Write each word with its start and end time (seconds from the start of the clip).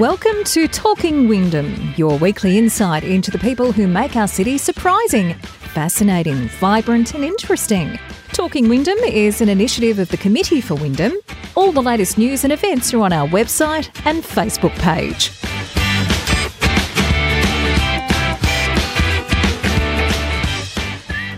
Welcome 0.00 0.44
to 0.44 0.66
Talking 0.66 1.28
Wyndham, 1.28 1.92
your 1.94 2.16
weekly 2.16 2.56
insight 2.56 3.04
into 3.04 3.30
the 3.30 3.38
people 3.38 3.70
who 3.70 3.86
make 3.86 4.16
our 4.16 4.26
city 4.26 4.56
surprising, 4.56 5.34
fascinating, 5.34 6.48
vibrant, 6.58 7.12
and 7.12 7.22
interesting. 7.22 7.98
Talking 8.32 8.70
Wyndham 8.70 8.96
is 9.00 9.42
an 9.42 9.50
initiative 9.50 9.98
of 9.98 10.08
the 10.08 10.16
Committee 10.16 10.62
for 10.62 10.74
Wyndham. 10.74 11.18
All 11.54 11.70
the 11.70 11.82
latest 11.82 12.16
news 12.16 12.44
and 12.44 12.52
events 12.54 12.94
are 12.94 13.02
on 13.02 13.12
our 13.12 13.28
website 13.28 13.90
and 14.06 14.24
Facebook 14.24 14.74
page. 14.78 15.32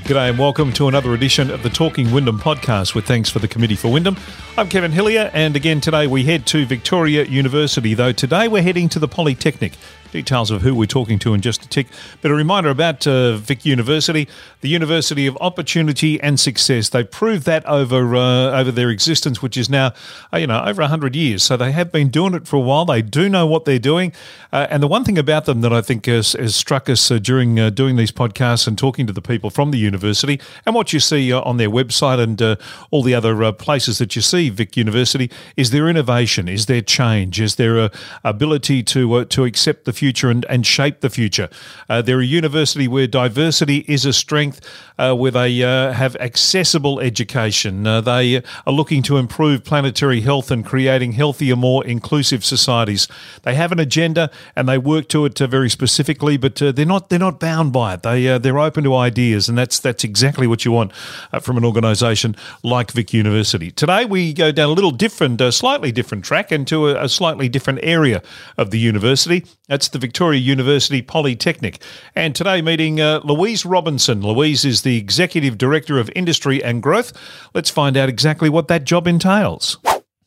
G'day 0.04 0.30
and 0.30 0.38
welcome 0.38 0.72
to 0.72 0.88
another 0.88 1.14
edition 1.14 1.48
of 1.48 1.62
the 1.62 1.70
Talking 1.70 2.10
Wyndham 2.10 2.36
podcast 2.36 2.92
with 2.92 3.06
thanks 3.06 3.30
for 3.30 3.38
the 3.38 3.46
Committee 3.46 3.76
for 3.76 3.92
Wyndham. 3.92 4.16
I'm 4.58 4.68
Kevin 4.68 4.90
Hillier 4.90 5.30
and 5.32 5.54
again 5.54 5.80
today 5.80 6.08
we 6.08 6.24
head 6.24 6.44
to 6.46 6.66
Victoria 6.66 7.22
University 7.22 7.94
though 7.94 8.10
today 8.10 8.48
we're 8.48 8.62
heading 8.62 8.88
to 8.88 8.98
the 8.98 9.06
Polytechnic. 9.06 9.74
Details 10.12 10.50
of 10.50 10.60
who 10.60 10.74
we're 10.74 10.84
talking 10.84 11.18
to 11.20 11.32
in 11.32 11.40
just 11.40 11.64
a 11.64 11.68
tick. 11.68 11.86
But 12.20 12.30
a 12.30 12.34
reminder 12.34 12.68
about 12.68 13.06
uh, 13.06 13.36
Vic 13.38 13.64
University, 13.64 14.28
the 14.60 14.68
University 14.68 15.26
of 15.26 15.38
Opportunity 15.40 16.20
and 16.20 16.38
Success. 16.38 16.90
They 16.90 17.02
proved 17.02 17.46
that 17.46 17.64
over 17.64 18.14
uh, 18.14 18.60
over 18.60 18.70
their 18.70 18.90
existence, 18.90 19.40
which 19.40 19.56
is 19.56 19.70
now 19.70 19.94
uh, 20.30 20.36
you 20.36 20.46
know 20.46 20.62
over 20.66 20.82
hundred 20.82 21.16
years. 21.16 21.42
So 21.42 21.56
they 21.56 21.72
have 21.72 21.90
been 21.90 22.10
doing 22.10 22.34
it 22.34 22.46
for 22.46 22.56
a 22.56 22.60
while. 22.60 22.84
They 22.84 23.00
do 23.00 23.30
know 23.30 23.46
what 23.46 23.64
they're 23.64 23.78
doing. 23.78 24.12
Uh, 24.52 24.66
and 24.68 24.82
the 24.82 24.86
one 24.86 25.02
thing 25.02 25.16
about 25.16 25.46
them 25.46 25.62
that 25.62 25.72
I 25.72 25.80
think 25.80 26.04
has, 26.04 26.34
has 26.34 26.54
struck 26.54 26.90
us 26.90 27.10
uh, 27.10 27.18
during 27.18 27.58
uh, 27.58 27.70
doing 27.70 27.96
these 27.96 28.12
podcasts 28.12 28.68
and 28.68 28.76
talking 28.76 29.06
to 29.06 29.14
the 29.14 29.22
people 29.22 29.48
from 29.48 29.70
the 29.70 29.78
university, 29.78 30.38
and 30.66 30.74
what 30.74 30.92
you 30.92 31.00
see 31.00 31.32
on 31.32 31.56
their 31.56 31.70
website 31.70 32.20
and 32.20 32.58
all 32.90 33.02
the 33.02 33.14
other 33.14 33.50
places 33.52 33.96
that 33.96 34.14
you 34.14 34.20
see 34.20 34.50
Vic 34.50 34.76
University, 34.76 35.30
is 35.56 35.70
their 35.70 35.88
innovation, 35.88 36.48
is 36.48 36.66
their 36.66 36.82
change, 36.82 37.40
is 37.40 37.54
their 37.54 37.90
ability 38.22 38.82
to 38.82 39.24
to 39.24 39.44
accept 39.46 39.86
the 39.86 39.92
future 39.94 40.01
and, 40.02 40.44
and 40.46 40.66
shape 40.66 41.00
the 41.00 41.10
future. 41.10 41.48
Uh, 41.88 42.02
they're 42.02 42.20
a 42.20 42.24
university 42.24 42.88
where 42.88 43.06
diversity 43.06 43.84
is 43.88 44.04
a 44.04 44.12
strength, 44.12 44.60
uh, 44.98 45.14
where 45.14 45.30
they 45.30 45.62
uh, 45.62 45.92
have 45.92 46.16
accessible 46.16 47.00
education. 47.00 47.86
Uh, 47.86 48.00
they 48.00 48.42
are 48.66 48.72
looking 48.72 49.02
to 49.02 49.16
improve 49.16 49.64
planetary 49.64 50.20
health 50.20 50.50
and 50.50 50.66
creating 50.66 51.12
healthier, 51.12 51.56
more 51.56 51.84
inclusive 51.86 52.44
societies. 52.44 53.08
They 53.42 53.54
have 53.54 53.72
an 53.72 53.78
agenda 53.78 54.30
and 54.56 54.68
they 54.68 54.78
work 54.78 55.08
to 55.08 55.24
it 55.24 55.40
uh, 55.40 55.46
very 55.46 55.70
specifically, 55.70 56.36
but 56.36 56.60
uh, 56.60 56.72
they're 56.72 56.84
not 56.84 57.08
they're 57.08 57.18
not 57.18 57.38
bound 57.38 57.72
by 57.72 57.94
it. 57.94 58.02
They 58.02 58.38
they're 58.38 58.58
open 58.58 58.84
to 58.84 58.96
ideas, 58.96 59.48
and 59.48 59.56
that's 59.56 59.78
that's 59.78 60.04
exactly 60.04 60.46
what 60.46 60.64
you 60.64 60.72
want 60.72 60.92
from 61.40 61.56
an 61.56 61.64
organisation 61.64 62.34
like 62.62 62.90
Vic 62.90 63.12
University. 63.12 63.70
Today 63.70 64.04
we 64.04 64.32
go 64.32 64.50
down 64.52 64.70
a 64.70 64.72
little 64.72 64.90
different, 64.90 65.40
slightly 65.54 65.92
different 65.92 66.24
track 66.24 66.50
into 66.50 66.88
a, 66.88 67.04
a 67.04 67.08
slightly 67.08 67.48
different 67.48 67.80
area 67.82 68.22
of 68.56 68.70
the 68.70 68.78
university. 68.78 69.44
That's 69.68 69.88
the 69.92 69.98
Victoria 69.98 70.40
University 70.40 71.02
Polytechnic. 71.02 71.82
And 72.14 72.34
today, 72.34 72.60
meeting 72.62 73.00
uh, 73.00 73.20
Louise 73.24 73.64
Robinson. 73.64 74.20
Louise 74.22 74.64
is 74.64 74.82
the 74.82 74.96
Executive 74.96 75.56
Director 75.56 75.98
of 75.98 76.10
Industry 76.16 76.62
and 76.62 76.82
Growth. 76.82 77.12
Let's 77.54 77.70
find 77.70 77.96
out 77.96 78.08
exactly 78.08 78.48
what 78.48 78.68
that 78.68 78.84
job 78.84 79.06
entails. 79.06 79.78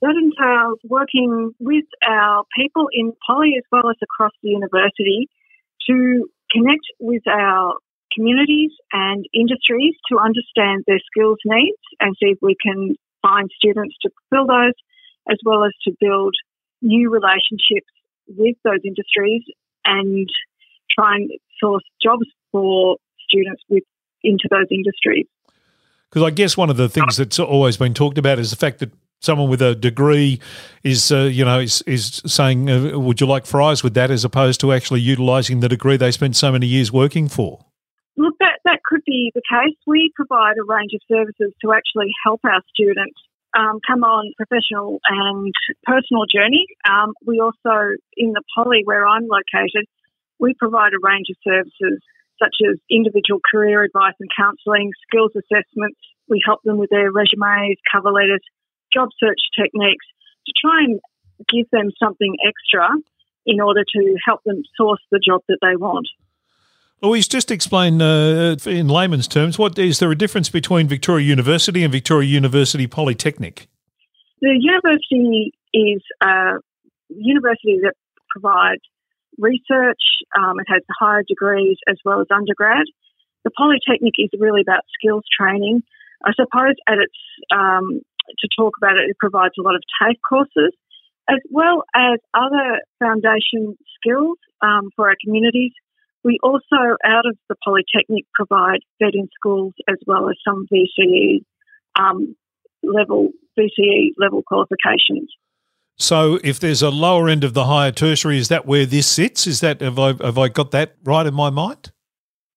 That 0.02 0.16
entails 0.16 0.80
working 0.88 1.54
with 1.60 1.86
our 2.08 2.44
people 2.56 2.88
in 2.94 3.14
Poly 3.28 3.56
as 3.58 3.64
well 3.72 3.90
as 3.90 3.96
across 4.02 4.34
the 4.44 4.50
university 4.50 5.28
to 5.90 6.30
connect 6.52 6.86
with 7.00 7.24
our 7.28 7.76
communities 8.14 8.72
and 8.94 9.26
industries 9.34 9.96
to 10.12 10.18
understand 10.18 10.84
their 10.88 11.02
skills 11.12 11.38
needs 11.46 11.82
and 12.00 12.16
see 12.22 12.30
if 12.32 12.38
we 12.42 12.56
can 12.62 12.96
find 13.22 13.50
students 13.58 13.96
to 14.02 14.10
fulfill 14.30 14.48
those, 14.48 14.78
as 15.30 15.38
well 15.44 15.64
as 15.64 15.74
to 15.84 15.92
build 16.00 16.36
new 16.82 17.10
relationships 17.10 17.90
with 18.28 18.56
those 18.64 18.80
industries 18.84 19.44
and 19.86 20.30
try 20.98 21.16
and 21.16 21.30
source 21.60 21.84
jobs 22.02 22.26
for 22.52 22.98
students 23.28 23.62
with 23.70 23.84
into 24.24 24.48
those 24.50 24.68
industries. 24.72 25.28
Because 26.10 26.24
I 26.24 26.32
guess 26.32 26.58
one 26.58 26.70
of 26.70 26.78
the 26.78 26.90
things 26.90 27.18
that's 27.18 27.40
always 27.40 27.78
been 27.78 27.94
talked 27.94 28.18
about 28.18 28.40
is 28.40 28.50
the 28.50 28.56
fact 28.56 28.80
that 28.80 28.92
someone 29.22 29.50
with 29.50 29.62
a 29.62 29.76
degree 29.76 30.40
is, 30.84 31.12
uh, 31.12 31.24
you 31.24 31.44
know, 31.44 31.60
is, 31.60 31.82
is 31.84 32.22
saying, 32.26 32.70
uh, 32.70 32.98
"Would 32.98 33.20
you 33.20 33.28
like 33.28 33.46
fries 33.46 33.84
with 33.84 33.94
that?" 33.96 34.12
as 34.12 34.24
opposed 34.24 34.60
to 34.62 34.72
actually 34.72 35.02
utilising 35.02 35.60
the 35.60 35.70
degree 35.70 35.98
they 35.98 36.12
spent 36.12 36.36
so 36.36 36.52
many 36.52 36.68
years 36.68 36.92
working 36.92 37.28
for. 37.28 37.66
Look, 38.18 38.36
that 38.40 38.60
that 38.64 38.80
could 38.86 39.02
be 39.06 39.32
the 39.36 39.42
case. 39.50 39.76
We 39.86 40.12
provide 40.16 40.56
a 40.58 40.64
range 40.64 40.94
of 40.94 41.02
services 41.08 41.54
to 41.62 41.74
actually 41.74 42.12
help 42.24 42.42
our 42.46 42.62
students 42.74 43.20
um, 43.56 43.80
come 43.88 44.04
on 44.04 44.34
professional 44.38 45.00
and 45.08 45.54
personal 45.84 46.26
journey. 46.28 46.68
Um, 46.88 47.14
we 47.26 47.40
also, 47.40 47.96
in 48.18 48.34
the 48.34 48.44
Poly 48.56 48.82
where 48.84 49.08
I'm 49.08 49.28
located, 49.28 49.88
we 50.40 50.54
provide 50.60 50.94
a 50.94 51.02
range 51.02 51.28
of 51.32 51.38
services 51.44 52.04
such 52.38 52.56
as 52.68 52.78
individual 52.92 53.40
career 53.50 53.84
advice 53.84 54.16
and 54.20 54.30
counselling, 54.36 54.92
skills 55.08 55.32
assessments. 55.36 56.00
We 56.28 56.44
help 56.46 56.60
them 56.64 56.78
with 56.78 56.90
their 56.90 57.12
resumes, 57.12 57.78
cover 57.92 58.12
letters, 58.12 58.44
job 58.92 59.10
search 59.20 59.40
techniques 59.56 60.06
to 60.48 60.54
try 60.60 60.84
and 60.84 61.00
give 61.48 61.70
them 61.72 61.92
something 62.02 62.36
extra 62.46 62.90
in 63.46 63.62
order 63.62 63.84
to 63.84 64.16
help 64.26 64.42
them 64.44 64.64
source 64.76 65.02
the 65.12 65.22
job 65.24 65.42
that 65.48 65.60
they 65.62 65.76
want. 65.76 66.08
Louise, 67.02 67.28
just 67.28 67.52
explain 67.52 68.02
uh, 68.02 68.56
in 68.66 68.88
layman's 68.88 69.28
terms, 69.28 69.60
what 69.60 69.78
is 69.78 70.00
there 70.00 70.12
a 70.12 70.18
difference 70.18 70.50
between 70.50 70.88
Victoria 70.88 71.26
University 71.26 71.84
and 71.84 71.92
Victoria 71.92 72.28
University 72.28 72.88
Polytechnic? 72.88 73.68
The 74.42 74.58
university 74.60 75.52
is 75.74 76.02
a 76.22 76.60
university 77.10 77.80
that 77.84 77.94
provides 78.30 78.82
research, 79.38 80.00
um, 80.40 80.60
it 80.60 80.66
has 80.68 80.82
higher 81.00 81.24
degrees 81.28 81.78
as 81.88 81.98
well 82.06 82.22
as 82.22 82.28
undergrad. 82.34 82.86
The 83.44 83.52
Polytechnic 83.52 84.14
is 84.18 84.30
really 84.40 84.62
about 84.62 84.82
skills 84.98 85.24
training. 85.38 85.84
I 86.26 86.32
suppose 86.34 86.76
at 86.88 86.98
its 86.98 87.14
um, 87.54 88.02
to 88.40 88.48
talk 88.58 88.74
about 88.82 88.98
it, 88.98 89.10
it 89.10 89.18
provides 89.20 89.54
a 89.60 89.62
lot 89.62 89.76
of 89.76 89.84
TAFE 90.02 90.18
courses 90.28 90.74
as 91.30 91.40
well 91.50 91.84
as 91.96 92.20
other 92.34 92.80
foundation 93.00 93.78
skills 93.98 94.38
um, 94.62 94.90
for 94.96 95.10
our 95.10 95.16
communities 95.24 95.72
we 96.26 96.40
also, 96.42 96.98
out 97.06 97.28
of 97.28 97.38
the 97.50 97.56
Polytechnic, 97.64 98.26
provide 98.34 98.80
VET 99.00 99.14
in 99.14 99.30
schools 99.36 99.74
as 99.88 99.98
well 100.08 100.28
as 100.28 100.36
some 100.44 100.66
VCE 100.74 101.46
um, 101.98 102.36
level 102.84 103.30
VCE 103.58 104.10
level 104.18 104.42
qualifications. 104.42 105.32
So, 105.98 106.40
if 106.44 106.60
there's 106.60 106.82
a 106.82 106.90
lower 106.90 107.30
end 107.30 107.44
of 107.44 107.54
the 107.54 107.66
higher 107.66 107.92
tertiary, 107.92 108.40
is 108.40 108.50
that 108.50 108.66
where 108.66 108.86
this 108.86 109.08
sits? 109.08 109.46
Is 109.46 109.62
that 109.62 109.82
have 109.82 110.00
I 110.00 110.14
have 110.22 110.38
I 110.38 110.50
got 110.50 110.72
that 110.72 110.96
right 111.04 111.26
in 111.26 111.34
my 111.34 111.52
mind? 111.52 111.92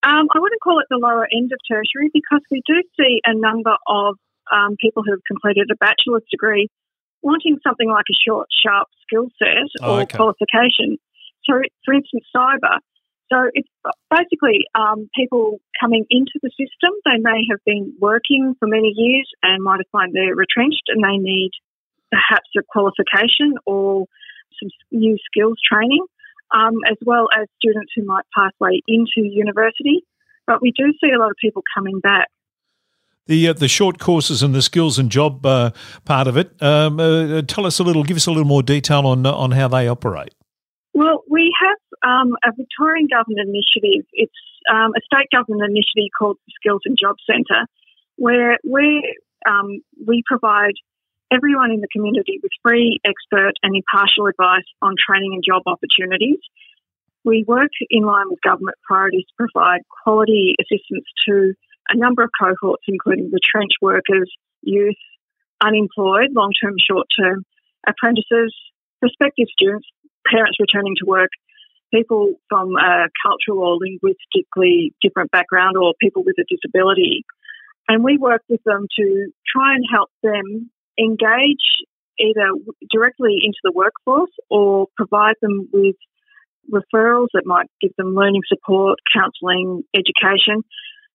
Um, 0.02 0.26
I 0.34 0.38
wouldn't 0.40 0.60
call 0.62 0.80
it 0.80 0.86
the 0.88 0.96
lower 0.96 1.28
end 1.30 1.52
of 1.52 1.58
tertiary 1.70 2.10
because 2.12 2.40
we 2.50 2.62
do 2.66 2.82
see 2.98 3.20
a 3.26 3.34
number 3.34 3.76
of 3.86 4.16
um, 4.50 4.76
people 4.80 5.02
who 5.04 5.12
have 5.12 5.20
completed 5.28 5.68
a 5.70 5.76
bachelor's 5.76 6.24
degree 6.30 6.68
wanting 7.20 7.58
something 7.66 7.88
like 7.90 8.06
a 8.10 8.16
short, 8.26 8.46
sharp 8.64 8.88
skill 9.02 9.28
set 9.38 9.68
oh, 9.82 9.96
or 9.96 10.00
okay. 10.02 10.16
qualification. 10.16 10.96
So, 11.44 11.60
for 11.84 11.94
instance, 11.94 12.24
cyber 12.34 12.78
so 13.30 13.50
it's 13.52 13.68
basically 14.10 14.64
um, 14.74 15.08
people 15.14 15.60
coming 15.80 16.04
into 16.10 16.38
the 16.42 16.50
system. 16.50 16.92
They 17.04 17.20
may 17.20 17.44
have 17.50 17.60
been 17.64 17.94
working 18.00 18.54
for 18.58 18.66
many 18.66 18.92
years 18.96 19.28
and 19.42 19.62
might 19.62 19.80
have 19.80 19.90
found 19.92 20.14
they're 20.14 20.34
retrenched 20.34 20.84
and 20.88 21.04
they 21.04 21.18
need 21.18 21.50
perhaps 22.10 22.48
a 22.56 22.62
qualification 22.68 23.54
or 23.66 24.06
some 24.60 24.70
new 24.90 25.16
skills 25.30 25.58
training, 25.70 26.04
um, 26.54 26.74
as 26.90 26.96
well 27.04 27.28
as 27.38 27.46
students 27.60 27.92
who 27.94 28.04
might 28.04 28.24
pathway 28.34 28.80
into 28.88 29.28
university. 29.28 30.02
But 30.46 30.62
we 30.62 30.72
do 30.76 30.92
see 31.00 31.10
a 31.14 31.18
lot 31.18 31.30
of 31.30 31.36
people 31.40 31.62
coming 31.74 32.00
back. 32.00 32.28
The, 33.26 33.48
uh, 33.48 33.52
the 33.52 33.68
short 33.68 33.98
courses 33.98 34.42
and 34.42 34.54
the 34.54 34.62
skills 34.62 34.98
and 34.98 35.10
job 35.10 35.44
uh, 35.44 35.72
part 36.06 36.28
of 36.28 36.38
it. 36.38 36.50
Um, 36.62 36.98
uh, 36.98 37.42
tell 37.42 37.66
us 37.66 37.78
a 37.78 37.82
little, 37.82 38.02
give 38.02 38.16
us 38.16 38.26
a 38.26 38.30
little 38.30 38.46
more 38.46 38.62
detail 38.62 39.06
on 39.06 39.26
on 39.26 39.50
how 39.50 39.68
they 39.68 39.86
operate. 39.86 40.32
Well, 40.98 41.22
we 41.30 41.54
have 41.62 41.78
um, 42.02 42.34
a 42.42 42.50
Victorian 42.50 43.06
government 43.06 43.46
initiative. 43.46 44.02
It's 44.12 44.42
um, 44.66 44.90
a 44.98 45.02
state 45.06 45.30
government 45.30 45.62
initiative 45.70 46.10
called 46.10 46.38
the 46.42 46.52
Skills 46.58 46.82
and 46.86 46.98
Jobs 46.98 47.22
Centre, 47.22 47.70
where 48.16 48.58
we 48.66 49.06
um, 49.46 49.78
we 49.94 50.24
provide 50.26 50.74
everyone 51.30 51.70
in 51.70 51.78
the 51.78 51.92
community 51.94 52.40
with 52.42 52.50
free, 52.66 52.98
expert, 53.06 53.54
and 53.62 53.78
impartial 53.78 54.26
advice 54.26 54.66
on 54.82 54.98
training 54.98 55.38
and 55.38 55.44
job 55.46 55.62
opportunities. 55.70 56.42
We 57.22 57.44
work 57.46 57.70
in 57.90 58.02
line 58.02 58.26
with 58.26 58.42
government 58.42 58.74
priorities 58.82 59.22
to 59.30 59.46
provide 59.46 59.86
quality 60.02 60.56
assistance 60.58 61.06
to 61.28 61.54
a 61.90 61.96
number 61.96 62.24
of 62.24 62.30
cohorts, 62.34 62.82
including 62.88 63.30
the 63.30 63.38
trench 63.38 63.78
workers, 63.80 64.26
youth, 64.62 64.98
unemployed, 65.62 66.34
long 66.34 66.50
term, 66.60 66.74
short 66.74 67.06
term, 67.14 67.44
apprentices, 67.86 68.50
prospective 68.98 69.46
students, 69.54 69.86
parents 70.30 70.58
returning 70.60 70.94
to 71.00 71.06
work, 71.06 71.30
people 71.92 72.34
from 72.48 72.76
a 72.76 73.08
cultural 73.24 73.64
or 73.64 73.78
linguistically 73.80 74.94
different 75.00 75.30
background, 75.30 75.76
or 75.76 75.94
people 76.00 76.22
with 76.24 76.36
a 76.38 76.44
disability. 76.48 77.24
And 77.88 78.04
we 78.04 78.18
work 78.18 78.42
with 78.48 78.60
them 78.64 78.86
to 78.98 79.32
try 79.50 79.74
and 79.74 79.84
help 79.90 80.10
them 80.22 80.70
engage 80.98 81.64
either 82.20 82.50
directly 82.92 83.40
into 83.42 83.58
the 83.62 83.72
workforce 83.72 84.32
or 84.50 84.88
provide 84.96 85.36
them 85.40 85.68
with 85.72 85.96
referrals 86.70 87.28
that 87.32 87.46
might 87.46 87.66
give 87.80 87.92
them 87.96 88.14
learning 88.14 88.42
support, 88.46 88.98
counselling, 89.14 89.82
education, 89.94 90.62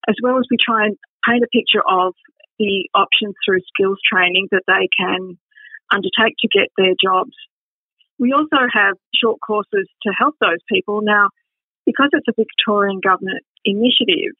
as 0.07 0.15
well 0.24 0.38
as 0.38 0.45
we 0.50 0.57
try 0.57 0.86
and 0.86 0.98
paint 1.27 1.44
a 1.44 1.48
picture 1.48 1.83
of 1.88 2.13
the 2.60 2.89
options 2.95 3.36
through 3.45 3.60
skills 3.68 4.00
training 4.12 4.48
that 4.51 4.63
they 4.68 4.88
can 4.98 5.38
undertake 5.92 6.36
to 6.39 6.48
get 6.48 6.69
their 6.77 6.94
jobs. 7.01 7.36
We 8.19 8.33
also 8.33 8.68
have 8.71 8.95
short 9.13 9.39
courses 9.45 9.88
to 10.04 10.13
help 10.18 10.36
those 10.39 10.62
people. 10.69 11.01
Now, 11.01 11.30
because 11.86 12.10
it's 12.13 12.27
a 12.27 12.33
Victorian 12.38 13.00
government 13.00 13.44
initiative, 13.65 14.33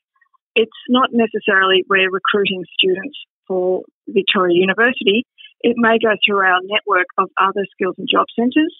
it's 0.56 0.72
not 0.90 1.10
necessarily 1.12 1.84
we're 1.90 2.10
recruiting 2.10 2.64
students 2.78 3.18
for 3.48 3.84
Victoria 4.08 4.58
University. 4.60 5.26
It 5.62 5.76
may 5.78 5.98
go 5.98 6.14
through 6.26 6.40
our 6.40 6.60
network 6.64 7.08
of 7.18 7.30
other 7.42 7.66
skills 7.74 7.96
and 7.98 8.08
job 8.10 8.28
centres 8.38 8.74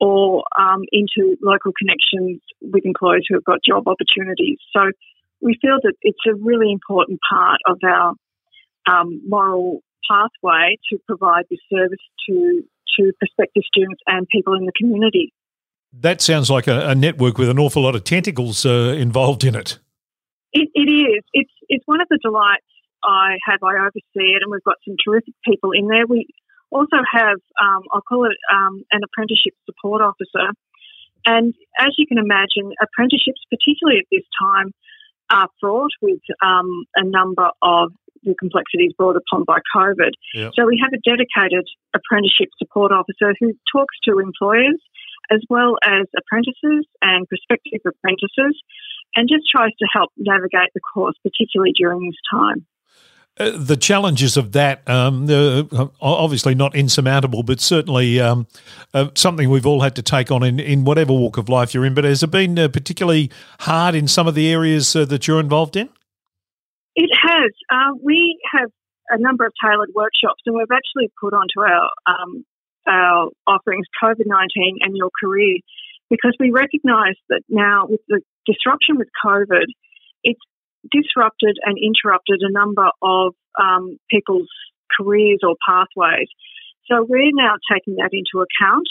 or 0.00 0.44
um, 0.58 0.82
into 0.92 1.36
local 1.42 1.72
connections 1.78 2.40
with 2.60 2.84
employers 2.84 3.24
who 3.28 3.36
have 3.36 3.44
got 3.44 3.58
job 3.66 3.88
opportunities. 3.88 4.58
So 4.76 4.90
we 5.40 5.56
feel 5.60 5.78
that 5.82 5.94
it's 6.02 6.18
a 6.26 6.34
really 6.34 6.72
important 6.72 7.20
part 7.30 7.58
of 7.66 7.78
our 7.84 8.14
um, 8.86 9.22
moral 9.26 9.80
pathway 10.10 10.76
to 10.90 10.98
provide 11.06 11.44
this 11.50 11.60
service 11.72 11.98
to 12.28 12.62
to 12.98 13.12
prospective 13.18 13.62
students 13.66 14.00
and 14.06 14.26
people 14.28 14.54
in 14.54 14.64
the 14.66 14.72
community. 14.78 15.32
That 15.92 16.20
sounds 16.20 16.50
like 16.50 16.66
a, 16.66 16.88
a 16.88 16.94
network 16.94 17.38
with 17.38 17.48
an 17.48 17.58
awful 17.58 17.82
lot 17.82 17.94
of 17.94 18.04
tentacles 18.04 18.66
uh, 18.66 18.94
involved 18.98 19.44
in 19.44 19.54
it. 19.54 19.78
it. 20.52 20.68
It 20.74 20.90
is. 20.90 21.22
It's 21.32 21.52
it's 21.68 21.84
one 21.86 22.00
of 22.00 22.08
the 22.10 22.18
delights 22.22 22.66
I 23.04 23.36
have. 23.46 23.62
I 23.62 23.76
oversee 23.78 24.34
it, 24.34 24.42
and 24.42 24.50
we've 24.50 24.64
got 24.64 24.76
some 24.86 24.96
terrific 25.04 25.34
people 25.44 25.70
in 25.72 25.86
there. 25.86 26.06
We 26.06 26.26
also 26.70 26.96
have, 27.12 27.38
um, 27.62 27.82
I'll 27.92 28.02
call 28.02 28.26
it 28.26 28.36
um, 28.52 28.82
an 28.90 29.00
apprenticeship 29.04 29.54
support 29.64 30.02
officer. 30.02 30.50
And 31.24 31.54
as 31.78 31.94
you 31.96 32.06
can 32.06 32.18
imagine, 32.18 32.72
apprenticeships, 32.82 33.40
particularly 33.48 34.00
at 34.00 34.06
this 34.10 34.26
time, 34.40 34.72
are 35.30 35.48
fraught 35.60 35.92
with 36.02 36.20
um, 36.42 36.84
a 36.96 37.04
number 37.04 37.48
of 37.62 37.92
the 38.24 38.34
complexities 38.38 38.92
brought 38.96 39.16
upon 39.16 39.44
by 39.44 39.58
COVID. 39.76 40.12
Yep. 40.34 40.52
So 40.56 40.66
we 40.66 40.80
have 40.82 40.92
a 40.92 41.00
dedicated 41.04 41.66
apprenticeship 41.94 42.48
support 42.58 42.92
officer 42.92 43.34
who 43.40 43.52
talks 43.72 43.94
to 44.08 44.18
employers 44.18 44.80
as 45.30 45.40
well 45.48 45.76
as 45.82 46.06
apprentices 46.16 46.86
and 47.00 47.26
prospective 47.28 47.80
apprentices 47.86 48.60
and 49.16 49.28
just 49.28 49.44
tries 49.50 49.72
to 49.78 49.86
help 49.92 50.10
navigate 50.16 50.70
the 50.74 50.80
course, 50.80 51.16
particularly 51.22 51.72
during 51.76 52.00
this 52.00 52.18
time. 52.30 52.66
Uh, 53.36 53.50
the 53.56 53.76
challenges 53.76 54.36
of 54.36 54.52
that, 54.52 54.88
um, 54.88 55.28
uh, 55.28 55.64
obviously 56.00 56.54
not 56.54 56.74
insurmountable, 56.76 57.42
but 57.42 57.60
certainly 57.60 58.20
um, 58.20 58.46
uh, 58.92 59.08
something 59.14 59.50
we've 59.50 59.66
all 59.66 59.80
had 59.80 59.96
to 59.96 60.02
take 60.02 60.30
on 60.30 60.44
in, 60.44 60.60
in 60.60 60.84
whatever 60.84 61.12
walk 61.12 61.36
of 61.36 61.48
life 61.48 61.74
you're 61.74 61.84
in. 61.84 61.94
But 61.94 62.04
has 62.04 62.22
it 62.22 62.30
been 62.30 62.56
uh, 62.56 62.68
particularly 62.68 63.32
hard 63.60 63.96
in 63.96 64.06
some 64.06 64.28
of 64.28 64.36
the 64.36 64.52
areas 64.52 64.94
uh, 64.94 65.04
that 65.06 65.26
you're 65.26 65.40
involved 65.40 65.74
in? 65.74 65.88
Has. 67.34 67.52
Uh, 67.70 67.98
we 68.02 68.38
have 68.52 68.70
a 69.10 69.18
number 69.18 69.44
of 69.46 69.52
tailored 69.62 69.90
workshops, 69.94 70.42
and 70.46 70.54
we've 70.54 70.70
actually 70.72 71.10
put 71.20 71.34
onto 71.34 71.60
our 71.60 71.90
um, 72.06 72.44
our 72.86 73.30
offerings 73.46 73.86
COVID 74.02 74.26
nineteen 74.26 74.78
and 74.80 74.96
your 74.96 75.10
career 75.22 75.58
because 76.10 76.34
we 76.38 76.50
recognise 76.50 77.18
that 77.28 77.42
now 77.48 77.86
with 77.88 78.00
the 78.08 78.20
disruption 78.46 78.96
with 78.98 79.08
COVID, 79.24 79.66
it's 80.22 80.40
disrupted 80.92 81.56
and 81.64 81.76
interrupted 81.78 82.40
a 82.42 82.52
number 82.52 82.88
of 83.02 83.34
um, 83.60 83.98
people's 84.10 84.48
careers 84.96 85.40
or 85.42 85.56
pathways. 85.66 86.28
So 86.86 87.04
we're 87.08 87.30
now 87.32 87.54
taking 87.72 87.96
that 87.96 88.10
into 88.12 88.44
account. 88.44 88.86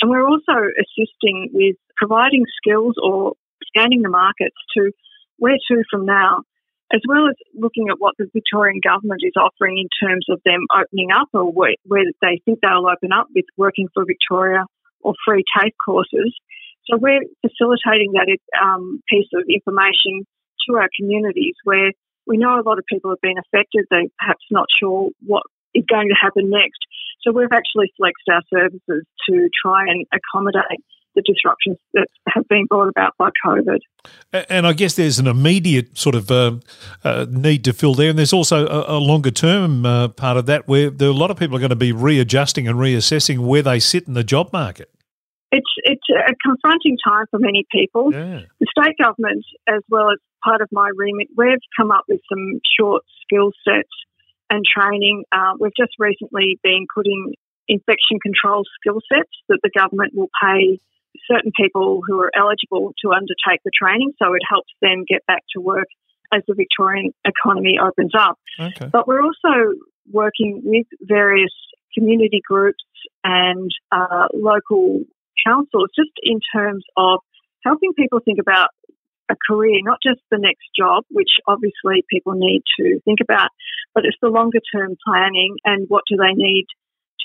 And 0.00 0.10
we're 0.10 0.26
also 0.26 0.56
assisting 0.82 1.50
with 1.52 1.76
providing 1.96 2.44
skills 2.56 2.94
or 3.02 3.34
scanning 3.68 4.02
the 4.02 4.08
markets 4.08 4.56
to 4.76 4.90
where 5.38 5.58
to 5.68 5.82
from 5.90 6.06
now, 6.06 6.42
as 6.92 7.00
well 7.08 7.26
as 7.28 7.36
looking 7.54 7.88
at 7.88 7.98
what 7.98 8.14
the 8.18 8.28
Victorian 8.32 8.80
government 8.84 9.22
is 9.24 9.32
offering 9.36 9.78
in 9.78 9.88
terms 9.96 10.26
of 10.28 10.40
them 10.44 10.66
opening 10.70 11.08
up 11.10 11.28
or 11.32 11.50
where, 11.50 11.74
where 11.84 12.04
they 12.20 12.40
think 12.44 12.60
they'll 12.60 12.86
open 12.86 13.12
up 13.12 13.28
with 13.34 13.46
working 13.56 13.88
for 13.94 14.04
Victoria 14.04 14.64
or 15.00 15.14
free 15.24 15.42
TAFE 15.56 15.72
courses. 15.84 16.36
So 16.90 16.98
we're 16.98 17.24
facilitating 17.40 18.12
that 18.12 18.28
um, 18.60 19.00
piece 19.08 19.28
of 19.34 19.44
information 19.48 20.26
to 20.68 20.76
our 20.76 20.88
communities 20.98 21.54
where 21.64 21.92
we 22.26 22.36
know 22.36 22.60
a 22.60 22.66
lot 22.66 22.78
of 22.78 22.84
people 22.86 23.10
have 23.10 23.20
been 23.22 23.38
affected. 23.38 23.86
They're 23.90 24.12
perhaps 24.18 24.44
not 24.50 24.66
sure 24.78 25.10
what 25.24 25.42
is 25.74 25.84
going 25.88 26.08
to 26.08 26.18
happen 26.20 26.50
next. 26.50 26.78
So 27.22 27.32
we've 27.32 27.52
actually 27.52 27.92
flexed 27.96 28.28
our 28.30 28.42
services 28.52 29.06
to 29.30 29.48
try 29.64 29.86
and 29.86 30.04
accommodate 30.12 30.82
the 31.14 31.22
disruptions 31.22 31.78
that 31.94 32.06
have 32.28 32.46
been 32.48 32.66
brought 32.66 32.88
about 32.88 33.14
by 33.18 33.30
COVID. 33.44 33.78
And 34.32 34.66
I 34.66 34.72
guess 34.72 34.94
there's 34.94 35.18
an 35.18 35.26
immediate 35.26 35.96
sort 35.96 36.14
of 36.14 36.30
uh, 36.30 36.56
uh, 37.04 37.26
need 37.30 37.64
to 37.64 37.72
fill 37.72 37.94
there, 37.94 38.10
and 38.10 38.18
there's 38.18 38.32
also 38.32 38.66
a, 38.66 38.96
a 38.96 38.98
longer 38.98 39.30
term 39.30 39.84
uh, 39.86 40.08
part 40.08 40.36
of 40.36 40.46
that 40.46 40.68
where 40.68 40.90
there, 40.90 41.08
a 41.08 41.12
lot 41.12 41.30
of 41.30 41.36
people 41.36 41.56
are 41.56 41.60
going 41.60 41.70
to 41.70 41.76
be 41.76 41.92
readjusting 41.92 42.66
and 42.66 42.78
reassessing 42.78 43.40
where 43.40 43.62
they 43.62 43.78
sit 43.78 44.06
in 44.06 44.14
the 44.14 44.24
job 44.24 44.52
market. 44.52 44.90
It's 45.50 45.70
it's 45.84 46.06
a 46.10 46.34
confronting 46.42 46.96
time 47.06 47.26
for 47.30 47.38
many 47.38 47.66
people. 47.70 48.12
Yeah. 48.12 48.42
The 48.58 48.66
state 48.78 48.96
government, 48.98 49.44
as 49.68 49.82
well 49.90 50.10
as 50.10 50.18
part 50.42 50.62
of 50.62 50.68
my 50.72 50.90
remit, 50.96 51.28
we've 51.36 51.58
come 51.76 51.90
up 51.90 52.04
with 52.08 52.20
some 52.28 52.60
short 52.78 53.02
skill 53.22 53.52
sets 53.68 53.92
and 54.48 54.64
training. 54.64 55.24
Uh, 55.30 55.52
we've 55.60 55.76
just 55.78 55.92
recently 55.98 56.58
been 56.62 56.86
putting 56.94 57.34
infection 57.68 58.18
control 58.20 58.64
skill 58.80 59.00
sets 59.12 59.30
that 59.48 59.58
the 59.62 59.70
government 59.76 60.12
will 60.14 60.30
pay 60.42 60.80
certain 61.30 61.52
people 61.56 62.00
who 62.06 62.20
are 62.20 62.30
eligible 62.36 62.92
to 63.04 63.12
undertake 63.12 63.60
the 63.64 63.70
training, 63.70 64.12
so 64.20 64.34
it 64.34 64.42
helps 64.48 64.70
them 64.80 65.04
get 65.08 65.24
back 65.26 65.42
to 65.54 65.60
work 65.60 65.86
as 66.32 66.42
the 66.48 66.54
Victorian 66.54 67.12
economy 67.24 67.78
opens 67.82 68.12
up. 68.18 68.38
Okay. 68.58 68.88
But 68.90 69.06
we're 69.06 69.22
also 69.22 69.76
working 70.10 70.62
with 70.64 70.86
various 71.02 71.52
community 71.94 72.40
groups 72.46 72.82
and 73.22 73.70
uh, 73.92 74.28
local 74.32 75.04
councils 75.46 75.90
just 75.94 76.10
in 76.22 76.40
terms 76.54 76.84
of 76.96 77.20
helping 77.64 77.92
people 77.94 78.20
think 78.24 78.38
about 78.40 78.68
a 79.30 79.36
career, 79.48 79.78
not 79.82 79.98
just 80.02 80.20
the 80.30 80.38
next 80.38 80.66
job, 80.76 81.04
which 81.10 81.30
obviously 81.46 82.04
people 82.10 82.32
need 82.34 82.62
to 82.78 83.00
think 83.04 83.18
about, 83.22 83.48
but 83.94 84.04
it's 84.04 84.16
the 84.20 84.28
longer 84.28 84.58
term 84.74 84.96
planning 85.04 85.56
and 85.64 85.86
what 85.88 86.02
do 86.08 86.16
they 86.16 86.34
need 86.34 86.66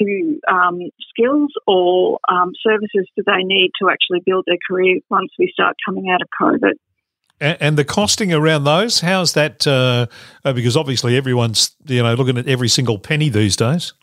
to 0.02 0.40
um, 0.52 0.80
skills 1.10 1.52
or 1.66 2.20
um, 2.30 2.52
services 2.62 3.08
do 3.16 3.24
they 3.26 3.44
need 3.44 3.72
to 3.82 3.90
actually 3.90 4.22
build 4.26 4.46
their 4.48 4.58
career 4.68 5.00
once 5.10 5.30
we 5.38 5.50
start 5.54 5.76
coming 5.86 6.10
out 6.10 6.22
of 6.22 6.28
COVID. 6.40 6.74
And, 7.40 7.78
the 7.78 7.86
costing 7.86 8.34
around 8.34 8.64
those, 8.64 9.00
how's 9.02 9.34
that? 9.34 9.68
Uh, 9.68 10.08
uh, 10.44 10.54
because 10.54 10.76
obviously 10.76 11.16
everyone's 11.16 11.76
you 11.86 12.02
know 12.02 12.16
looking 12.16 12.38
at 12.38 12.48
every 12.48 12.68
single 12.68 12.98
penny 12.98 13.30
these 13.30 13.56
days. 13.56 13.94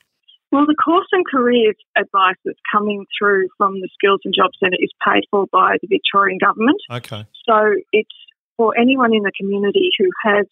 Well, 0.53 0.67
the 0.67 0.77
course 0.77 1.09
and 1.11 1.27
careers 1.27 1.75
advice 1.99 2.37
that's 2.45 2.61
coming 2.71 3.07
through 3.19 3.49
from 3.59 3.81
the 3.81 3.89
Skills 3.93 4.21
and 4.25 4.33
Jobs 4.33 4.57
Centre 4.61 4.77
is 4.79 4.93
paid 5.05 5.25
for 5.29 5.47
by 5.51 5.79
the 5.83 5.89
Victorian 5.89 6.39
government. 6.39 6.81
Okay. 6.93 7.27
So 7.45 7.75
it's 7.93 8.15
for 8.57 8.79
anyone 8.79 9.13
in 9.13 9.25
the 9.25 9.33
community 9.37 9.91
who 9.99 10.09
has 10.23 10.47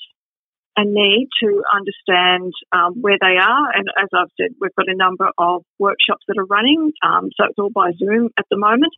a 0.77 0.85
need 0.85 1.29
to 1.43 1.63
understand 1.75 2.53
um, 2.73 3.01
where 3.01 3.19
they 3.21 3.37
are. 3.37 3.71
And 3.75 3.89
as 4.01 4.09
I've 4.15 4.33
said, 4.41 4.57
we've 4.61 4.75
got 4.75 4.89
a 4.89 4.97
number 4.97 5.29
of 5.37 5.63
workshops 5.79 6.25
that 6.29 6.39
are 6.39 6.47
running. 6.47 6.93
Um, 7.05 7.29
so 7.37 7.45
it's 7.45 7.59
all 7.59 7.71
by 7.71 7.93
Zoom 7.99 8.31
at 8.39 8.47
the 8.51 8.57
moment. 8.57 8.93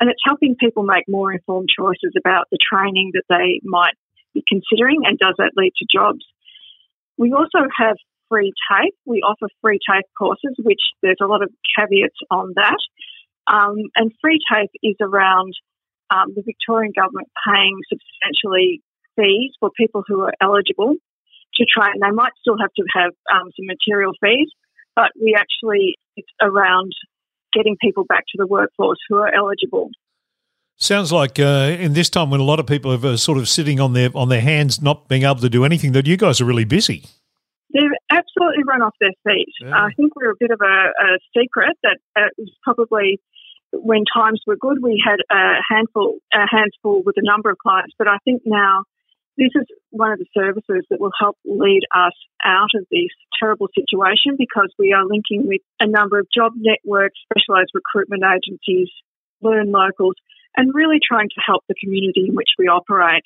And 0.00 0.10
it's 0.10 0.22
helping 0.24 0.56
people 0.56 0.82
make 0.82 1.04
more 1.06 1.32
informed 1.32 1.68
choices 1.70 2.12
about 2.18 2.46
the 2.50 2.58
training 2.58 3.12
that 3.14 3.22
they 3.28 3.60
might 3.62 3.94
be 4.34 4.42
considering 4.48 5.02
and 5.04 5.18
does 5.18 5.34
that 5.38 5.52
lead 5.56 5.72
to 5.78 5.86
jobs. 5.90 6.26
We 7.16 7.32
also 7.32 7.62
have 7.78 7.96
free 8.28 8.52
TAFE. 8.68 8.94
We 9.06 9.18
offer 9.18 9.46
free 9.62 9.78
TAFE 9.88 10.10
courses, 10.18 10.56
which 10.58 10.80
there's 11.00 11.22
a 11.22 11.26
lot 11.26 11.42
of 11.42 11.50
caveats 11.78 12.18
on 12.30 12.54
that. 12.56 12.78
Um, 13.46 13.76
and 13.94 14.10
free 14.20 14.40
TAFE 14.50 14.70
is 14.82 14.96
around 15.00 15.54
um, 16.10 16.34
the 16.34 16.42
Victorian 16.42 16.92
government 16.96 17.28
paying 17.46 17.78
substantially 17.88 18.82
fees 19.16 19.52
for 19.60 19.70
people 19.76 20.02
who 20.06 20.20
are 20.22 20.32
eligible 20.40 20.94
to 21.54 21.64
train. 21.64 21.94
They 22.00 22.10
might 22.10 22.32
still 22.40 22.56
have 22.60 22.72
to 22.76 22.84
have 22.94 23.12
um, 23.32 23.50
some 23.56 23.66
material 23.66 24.12
fees, 24.22 24.48
but 24.96 25.10
we 25.20 25.36
actually, 25.38 25.96
it's 26.16 26.28
around 26.40 26.92
getting 27.52 27.76
people 27.80 28.04
back 28.04 28.24
to 28.28 28.36
the 28.36 28.46
workforce 28.46 28.98
who 29.08 29.16
are 29.16 29.32
eligible. 29.32 29.90
Sounds 30.76 31.12
like 31.12 31.38
uh, 31.38 31.76
in 31.78 31.92
this 31.92 32.10
time 32.10 32.30
when 32.30 32.40
a 32.40 32.44
lot 32.44 32.58
of 32.58 32.66
people 32.66 32.92
are 33.06 33.16
sort 33.16 33.38
of 33.38 33.48
sitting 33.48 33.78
on 33.78 33.92
their 33.92 34.10
on 34.14 34.28
their 34.28 34.40
hands, 34.40 34.82
not 34.82 35.08
being 35.08 35.22
able 35.22 35.36
to 35.36 35.48
do 35.48 35.64
anything, 35.64 35.92
that 35.92 36.06
you 36.06 36.16
guys 36.16 36.40
are 36.40 36.44
really 36.44 36.64
busy. 36.64 37.04
They've 37.72 37.96
absolutely 38.10 38.64
run 38.64 38.82
off 38.82 38.94
their 39.00 39.14
feet. 39.24 39.54
Yeah. 39.60 39.70
I 39.70 39.90
think 39.96 40.16
we're 40.16 40.32
a 40.32 40.36
bit 40.38 40.50
of 40.50 40.60
a, 40.60 40.66
a 40.66 41.18
secret 41.36 41.76
that 41.84 41.98
uh, 42.16 42.28
was 42.38 42.50
probably 42.64 43.20
when 43.72 44.04
times 44.14 44.40
were 44.46 44.56
good, 44.56 44.82
we 44.82 45.02
had 45.04 45.18
a 45.30 45.60
handful, 45.68 46.16
a 46.32 46.46
handful 46.48 47.02
with 47.04 47.16
a 47.18 47.24
number 47.24 47.50
of 47.50 47.58
clients. 47.58 47.94
But 47.98 48.08
I 48.08 48.18
think 48.24 48.42
now 48.44 48.84
this 49.36 49.50
is 49.54 49.66
one 49.90 50.12
of 50.12 50.18
the 50.18 50.26
services 50.32 50.84
that 50.90 51.00
will 51.00 51.12
help 51.18 51.36
lead 51.44 51.82
us 51.94 52.14
out 52.44 52.70
of 52.74 52.86
this 52.90 53.10
terrible 53.40 53.68
situation 53.74 54.36
because 54.38 54.72
we 54.78 54.92
are 54.92 55.04
linking 55.04 55.46
with 55.46 55.60
a 55.80 55.86
number 55.86 56.18
of 56.18 56.26
job 56.34 56.52
networks, 56.56 57.18
specialised 57.30 57.72
recruitment 57.74 58.22
agencies, 58.22 58.88
learn 59.42 59.72
locals, 59.72 60.14
and 60.56 60.74
really 60.74 60.98
trying 61.02 61.28
to 61.28 61.42
help 61.44 61.64
the 61.68 61.74
community 61.82 62.26
in 62.28 62.34
which 62.34 62.50
we 62.58 62.68
operate 62.68 63.24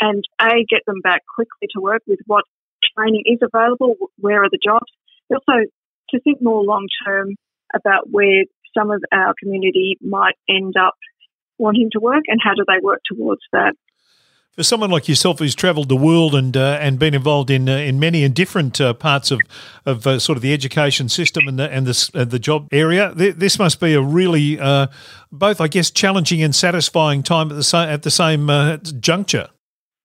and 0.00 0.22
A, 0.40 0.64
get 0.68 0.82
them 0.86 1.00
back 1.02 1.22
quickly 1.34 1.68
to 1.74 1.80
work 1.80 2.02
with 2.06 2.20
what 2.26 2.44
training 2.96 3.24
is 3.26 3.38
available, 3.42 3.96
where 4.18 4.44
are 4.44 4.50
the 4.50 4.58
jobs, 4.62 4.90
also 5.30 5.66
to 6.10 6.20
think 6.20 6.40
more 6.40 6.62
long 6.62 6.86
term 7.04 7.34
about 7.74 8.08
where 8.10 8.44
some 8.76 8.90
of 8.90 9.02
our 9.12 9.34
community 9.42 9.96
might 10.00 10.36
end 10.48 10.74
up 10.80 10.94
wanting 11.58 11.90
to 11.92 12.00
work 12.00 12.24
and 12.28 12.40
how 12.42 12.54
do 12.54 12.64
they 12.66 12.80
work 12.80 13.00
towards 13.10 13.42
that. 13.52 13.74
For 14.58 14.64
someone 14.64 14.90
like 14.90 15.08
yourself 15.08 15.38
who's 15.38 15.54
travelled 15.54 15.88
the 15.88 15.94
world 15.94 16.34
and 16.34 16.56
uh, 16.56 16.78
and 16.80 16.98
been 16.98 17.14
involved 17.14 17.48
in 17.48 17.68
uh, 17.68 17.76
in 17.76 18.00
many 18.00 18.24
and 18.24 18.34
different 18.34 18.80
uh, 18.80 18.92
parts 18.92 19.30
of 19.30 19.38
of 19.86 20.04
uh, 20.04 20.18
sort 20.18 20.36
of 20.36 20.42
the 20.42 20.52
education 20.52 21.08
system 21.08 21.46
and 21.46 21.60
the 21.60 21.70
and 21.70 21.86
the, 21.86 22.10
uh, 22.12 22.24
the 22.24 22.40
job 22.40 22.66
area, 22.72 23.14
th- 23.16 23.36
this 23.36 23.56
must 23.56 23.78
be 23.78 23.94
a 23.94 24.02
really 24.02 24.58
uh, 24.58 24.88
both, 25.30 25.60
I 25.60 25.68
guess, 25.68 25.92
challenging 25.92 26.42
and 26.42 26.52
satisfying 26.52 27.22
time 27.22 27.52
at 27.52 27.62
the 27.62 27.76
at 27.76 28.02
the 28.02 28.10
same 28.10 28.48
juncture. 28.98 29.48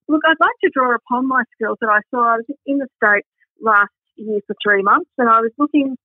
Look, 0.07 0.21
I'd 0.23 0.35
like 0.39 0.57
to 0.63 0.69
draw 0.71 0.93
upon 0.93 1.27
my 1.27 1.41
skills 1.55 1.79
that 1.81 1.89
I 1.89 2.01
saw. 2.11 2.33
I 2.33 2.35
was 2.35 2.45
in 2.67 2.77
the 2.77 2.87
States 3.03 3.27
last 3.59 3.89
year 4.17 4.39
for 4.45 4.55
three 4.63 4.83
months, 4.83 5.09
and 5.17 5.29
I 5.29 5.39
was 5.41 5.51
looking 5.57 5.97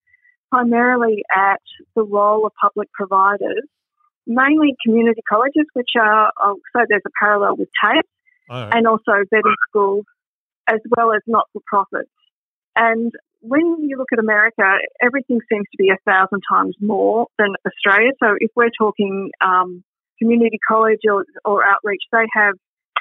primarily 0.51 1.23
at 1.37 1.61
the 1.95 2.03
role 2.03 2.47
of 2.47 2.53
public 2.59 2.91
providers, 2.93 3.69
mainly 4.27 4.75
community 4.83 5.21
colleges, 5.29 5.67
which 5.75 5.91
are, 6.01 6.33
I'll 6.39 6.57
there's 6.89 7.03
a 7.05 7.11
parallel 7.21 7.59
with 7.59 7.69
TAFE, 7.85 8.07
right. 8.49 8.71
and 8.75 8.87
also 8.87 9.13
VET 9.31 9.43
in 9.45 9.55
schools, 9.69 10.05
as 10.69 10.81
well 10.97 11.13
as 11.13 11.21
not 11.27 11.47
for 11.53 11.63
profits. 11.67 12.11
And 12.77 13.13
when 13.41 13.83
you 13.83 13.97
look 13.99 14.09
at 14.13 14.19
America, 14.19 14.63
everything 15.03 15.41
seems 15.51 15.67
to 15.73 15.77
be 15.79 15.91
a 15.91 15.99
thousand 16.11 16.43
times 16.51 16.77
more 16.81 17.27
than 17.39 17.55
Australia. 17.67 18.13
So 18.23 18.37
if 18.39 18.51
we're 18.57 18.71
talking 18.77 19.31
um, 19.41 19.85
community 20.19 20.59
college 20.67 21.01
or, 21.11 21.25
or 21.45 21.65
outreach, 21.65 22.03
they 22.13 22.27
have 22.35 22.55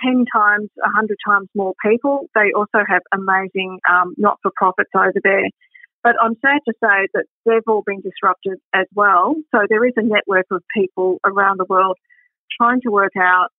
10 0.04 0.26
times, 0.34 0.70
100 0.76 1.18
times 1.28 1.50
more 1.56 1.74
people. 1.84 2.28
They 2.36 2.52
also 2.56 2.86
have 2.88 3.02
amazing 3.14 3.80
um, 3.90 4.14
not 4.18 4.38
for 4.42 4.52
profits 4.56 4.92
over 4.96 5.20
there. 5.24 5.44
But 6.04 6.16
I'm 6.22 6.36
sad 6.42 6.60
to 6.68 6.74
say 6.82 7.08
that 7.14 7.26
they've 7.46 7.68
all 7.68 7.84
been 7.86 8.02
disrupted 8.02 8.60
as 8.74 8.86
well. 8.96 9.36
So 9.54 9.62
there 9.68 9.86
is 9.86 9.94
a 9.98 10.04
network 10.04 10.46
of 10.52 10.64
people 10.76 11.18
around 11.26 11.60
the 11.60 11.66
world 11.68 11.98
trying 12.60 12.82
to 12.82 12.92
work 12.92 13.14
out 13.20 13.50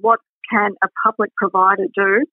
what 0.00 0.20
can 0.50 0.72
a 0.82 0.88
public 1.04 1.30
provider 1.36 1.86
do 1.94 2.24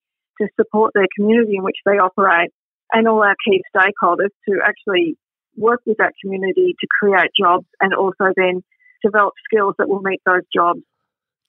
to 0.42 0.48
support 0.60 0.92
their 0.94 1.08
community 1.16 1.56
in 1.58 1.64
which 1.64 1.78
they 1.86 1.98
operate 1.98 2.52
and 2.92 3.08
all 3.08 3.24
our 3.24 3.36
key 3.48 3.62
stakeholders 3.76 4.30
to 4.48 4.60
actually 4.64 5.18
work 5.58 5.82
with 5.86 5.98
that 5.98 6.14
community 6.22 6.76
to 6.80 6.88
create 7.00 7.32
jobs 7.40 7.66
and 7.80 7.94
also 7.94 8.32
then 8.36 8.64
develop 9.04 9.34
skills 9.46 9.76
that 9.78 9.88
will 9.88 10.02
meet 10.02 10.22
those 10.26 10.42
jobs. 10.54 10.82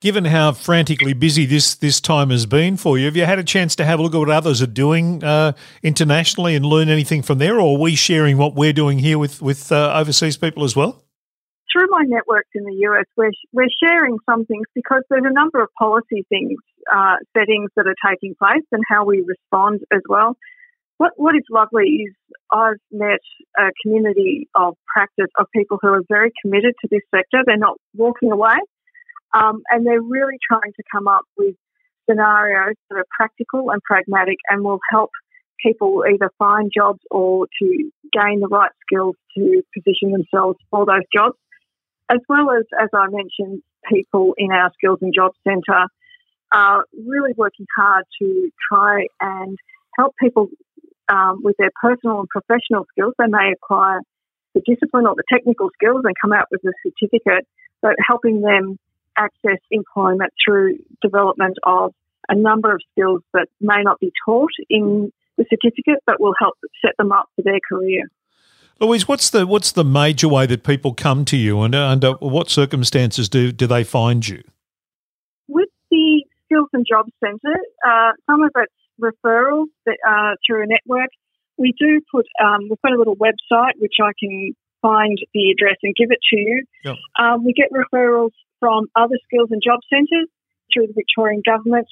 Given 0.03 0.27
how 0.27 0.53
frantically 0.53 1.15
busy 1.15 1.47
this 1.47 1.75
this 1.75 2.03
time 2.03 2.29
has 2.29 2.45
been 2.45 2.77
for 2.77 2.99
you, 2.99 3.07
have 3.07 3.17
you 3.17 3.25
had 3.25 3.39
a 3.39 3.45
chance 3.45 3.75
to 3.77 3.85
have 3.85 3.99
a 3.99 4.03
look 4.03 4.15
at 4.15 4.19
what 4.19 4.29
others 4.29 4.61
are 4.61 4.67
doing 4.67 5.25
uh, 5.25 5.53
internationally 5.83 6.55
and 6.55 6.67
learn 6.67 6.91
anything 6.91 7.23
from 7.23 7.39
there, 7.39 7.59
or 7.59 7.77
are 7.77 7.81
we 7.81 7.95
sharing 7.95 8.37
what 8.37 8.55
we're 8.55 8.75
doing 8.75 8.99
here 8.99 9.19
with 9.19 9.41
with 9.41 9.73
uh, 9.73 9.95
overseas 9.95 10.37
people 10.37 10.65
as 10.65 10.77
well? 10.77 11.06
Through 11.73 11.89
my 11.91 12.05
networks 12.07 12.51
in 12.55 12.65
the 12.65 12.75
US, 12.89 13.07
we're 13.17 13.33
we're 13.53 13.69
sharing 13.83 14.19
some 14.29 14.45
things 14.47 14.67
because 14.75 15.03
there's 15.11 15.25
a 15.27 15.33
number 15.33 15.63
of 15.63 15.69
policy 15.79 16.25
things, 16.29 16.59
uh, 16.93 17.17
settings 17.37 17.71
that 17.77 17.87
are 17.87 18.11
taking 18.11 18.35
place, 18.39 18.65
and 18.73 18.83
how 18.89 19.05
we 19.05 19.23
respond 19.27 19.81
as 19.93 20.03
well. 20.09 20.37
What 20.99 21.13
what 21.17 21.35
is 21.35 21.43
lovely 21.51 22.07
is 22.07 22.15
I've 22.51 22.81
met 22.91 23.21
a 23.59 23.71
community 23.83 24.49
of 24.55 24.75
practice 24.93 25.31
of 25.39 25.47
people 25.55 25.79
who 25.83 25.89
are 25.89 26.03
very 26.09 26.33
committed 26.43 26.75
to 26.83 26.89
this 26.91 27.03
sector. 27.15 27.43
They're 27.45 27.57
not 27.57 27.77
walking 27.95 28.33
away 28.33 28.57
um, 29.35 29.63
and 29.71 29.87
they're 29.87 30.03
really 30.03 30.39
trying 30.49 30.73
to 30.75 30.83
come 30.93 31.09
up 31.09 31.25
with 31.37 31.55
scenarios 32.09 32.77
that 32.89 32.97
are 32.97 33.07
practical 33.17 33.71
and 33.71 33.83
pragmatic 33.83 34.37
and 34.49 34.65
will 34.65 34.81
help 34.91 35.11
people 35.61 36.05
either 36.11 36.31
find 36.39 36.71
jobs 36.75 37.01
or 37.11 37.47
to 37.61 37.91
gain 38.13 38.41
the 38.41 38.49
right 38.49 38.71
skills 38.87 39.17
to 39.37 39.63
position 39.75 40.13
themselves 40.13 40.59
for 40.71 40.87
those 40.87 41.03
jobs. 41.15 41.37
As 42.11 42.21
well 42.29 42.51
as, 42.53 42.65
as 42.81 42.89
I 42.95 43.07
mentioned, 43.09 43.63
people 43.89 44.35
in 44.39 44.53
our 44.53 44.71
Skills 44.75 44.99
and 45.03 45.13
Jobs 45.15 45.37
Centre 45.45 45.87
are 46.53 46.85
really 47.07 47.33
working 47.37 47.67
hard 47.77 48.05
to 48.21 48.51
try 48.71 49.07
and 49.21 49.59
help 49.97 50.15
people 50.21 50.49
um, 51.09 51.41
with 51.43 51.57
their 51.59 51.71
personal 51.81 52.21
and 52.21 52.29
professional 52.29 52.87
skills. 52.93 53.15
They 53.19 53.27
may 53.27 53.53
acquire 53.53 54.01
the 54.55 54.63
discipline 54.65 55.07
or 55.07 55.15
the 55.15 55.25
technical 55.33 55.71
skills 55.75 56.03
and 56.05 56.15
come 56.21 56.33
out 56.33 56.47
with 56.51 56.63
a 56.65 56.73
certificate, 56.87 57.47
but 57.83 57.97
helping 58.05 58.41
them 58.41 58.79
access 59.17 59.59
employment 59.71 60.33
through 60.45 60.79
development 61.03 61.57
of 61.65 61.93
a 62.29 62.35
number 62.35 62.73
of 62.73 62.81
skills 62.93 63.23
that 63.33 63.49
may 63.61 63.83
not 63.83 63.99
be 64.01 64.13
taught 64.25 64.51
in 64.69 65.13
the 65.37 65.45
certificate, 65.51 66.03
but 66.07 66.21
will 66.21 66.35
help 66.39 66.55
set 66.85 66.97
them 66.99 67.13
up 67.13 67.29
for 67.37 67.43
their 67.43 67.61
career. 67.69 68.09
Louise, 68.79 69.09
what's 69.09 69.31
the 69.31 69.47
what's 69.47 69.73
the 69.73 69.85
major 69.85 70.29
way 70.29 70.45
that 70.47 70.63
people 70.63 70.93
come 70.93 71.25
to 71.27 71.37
you, 71.37 71.63
and 71.63 71.75
under 71.75 72.13
what 72.15 72.51
circumstances 72.51 73.29
do 73.29 73.51
do 73.53 73.67
they 73.67 73.85
find 73.85 74.27
you? 74.29 74.43
With 75.49 75.71
the 75.91 76.25
Skills 76.45 76.69
and 76.73 76.85
Jobs 76.89 77.13
Centre, 77.25 77.59
uh, 77.87 78.13
some 78.27 78.43
of 78.43 78.51
it's 78.57 78.73
referrals 79.01 79.67
that, 79.87 79.97
uh, 80.07 80.37
through 80.47 80.65
a 80.65 80.67
network. 80.67 81.11
We 81.59 81.73
do 81.79 82.03
put 82.13 82.27
um, 82.45 82.69
we've 82.69 82.81
got 82.83 82.93
a 82.93 82.99
little 82.99 83.17
website 83.17 83.73
which 83.79 83.95
I 84.03 84.13
can 84.21 84.53
find 84.83 85.17
the 85.33 85.51
address 85.51 85.77
and 85.83 85.95
give 85.97 86.11
it 86.11 86.19
to 86.31 86.37
you. 86.37 86.65
Yep. 86.85 86.97
Um, 87.19 87.45
we 87.45 87.55
get 87.55 87.71
referrals 87.73 88.33
from 88.61 88.87
other 88.95 89.17
skills 89.25 89.49
and 89.51 89.63
job 89.65 89.81
centres 89.89 90.29
through 90.73 90.89
the 90.89 90.93
Victorian 90.93 91.43
Government. 91.45 91.87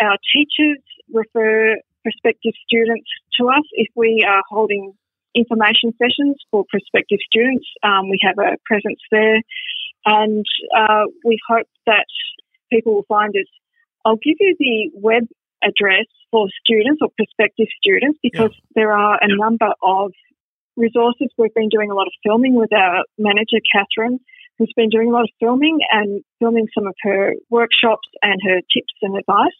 Our 0.00 0.16
teachers 0.32 0.78
refer 1.12 1.76
prospective 2.02 2.52
students 2.66 3.08
to 3.40 3.48
us 3.48 3.64
if 3.72 3.88
we 3.96 4.24
are 4.26 4.42
holding 4.48 4.94
information 5.34 5.92
sessions 5.98 6.36
for 6.50 6.64
prospective 6.68 7.18
students. 7.24 7.66
Um, 7.82 8.10
we 8.10 8.18
have 8.22 8.36
a 8.38 8.56
presence 8.64 9.00
there, 9.10 9.40
and 10.04 10.44
uh, 10.76 11.04
we 11.24 11.38
hope 11.48 11.66
that 11.86 12.06
people 12.70 12.94
will 12.94 13.06
find 13.08 13.34
us. 13.36 13.48
I'll 14.04 14.16
give 14.16 14.36
you 14.40 14.56
the 14.58 14.90
web 14.94 15.24
address 15.62 16.06
for 16.30 16.48
students 16.64 17.00
or 17.02 17.08
prospective 17.16 17.68
students 17.80 18.18
because 18.22 18.50
yeah. 18.52 18.72
there 18.74 18.92
are 18.92 19.18
a 19.20 19.28
number 19.28 19.68
of 19.82 20.12
resources. 20.76 21.28
We've 21.38 21.54
been 21.54 21.68
doing 21.68 21.90
a 21.90 21.94
lot 21.94 22.06
of 22.06 22.12
filming 22.22 22.54
with 22.54 22.72
our 22.72 23.04
manager, 23.18 23.60
Catherine, 23.70 24.18
who's 24.58 24.72
been 24.76 24.88
doing 24.88 25.08
a 25.08 25.12
lot 25.12 25.24
of 25.24 25.30
filming 25.38 25.78
and 25.90 26.22
filming 26.38 26.66
some 26.74 26.86
of 26.86 26.94
her 27.02 27.34
workshops 27.50 28.08
and 28.22 28.40
her 28.44 28.60
tips 28.74 28.94
and 29.02 29.16
advice. 29.16 29.56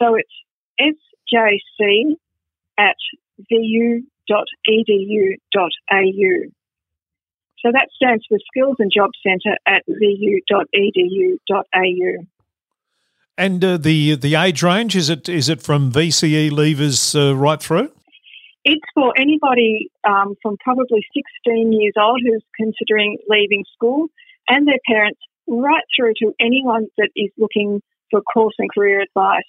So 0.00 0.16
it's 0.16 0.32
sjc 0.80 2.16
at 2.78 2.96
vu.edu.au. 3.38 4.04
So 7.58 7.72
that 7.72 7.88
stands 7.94 8.24
for 8.28 8.38
Skills 8.50 8.76
and 8.78 8.90
Jobs 8.94 9.18
Centre 9.26 9.56
at 9.66 9.82
vu.edu.au. 9.88 10.64
And 13.36 13.64
uh, 13.64 13.78
the 13.78 14.14
the 14.14 14.36
age 14.36 14.62
range 14.62 14.94
is 14.94 15.10
it 15.10 15.28
is 15.28 15.48
it 15.48 15.60
from 15.60 15.90
VCE 15.90 16.50
leavers 16.50 17.16
uh, 17.16 17.34
right 17.34 17.60
through? 17.60 17.90
It's 18.64 18.84
for 18.94 19.12
anybody 19.18 19.90
um, 20.08 20.36
from 20.40 20.56
probably 20.62 21.04
16 21.44 21.72
years 21.72 21.94
old 22.00 22.20
who's 22.24 22.44
considering 22.56 23.18
leaving 23.28 23.64
school 23.74 24.06
and 24.48 24.66
their 24.66 24.78
parents, 24.88 25.20
right 25.46 25.82
through 25.94 26.14
to 26.20 26.32
anyone 26.40 26.86
that 26.96 27.10
is 27.16 27.30
looking 27.36 27.82
for 28.10 28.22
course 28.22 28.54
and 28.58 28.70
career 28.72 29.00
advice. 29.00 29.44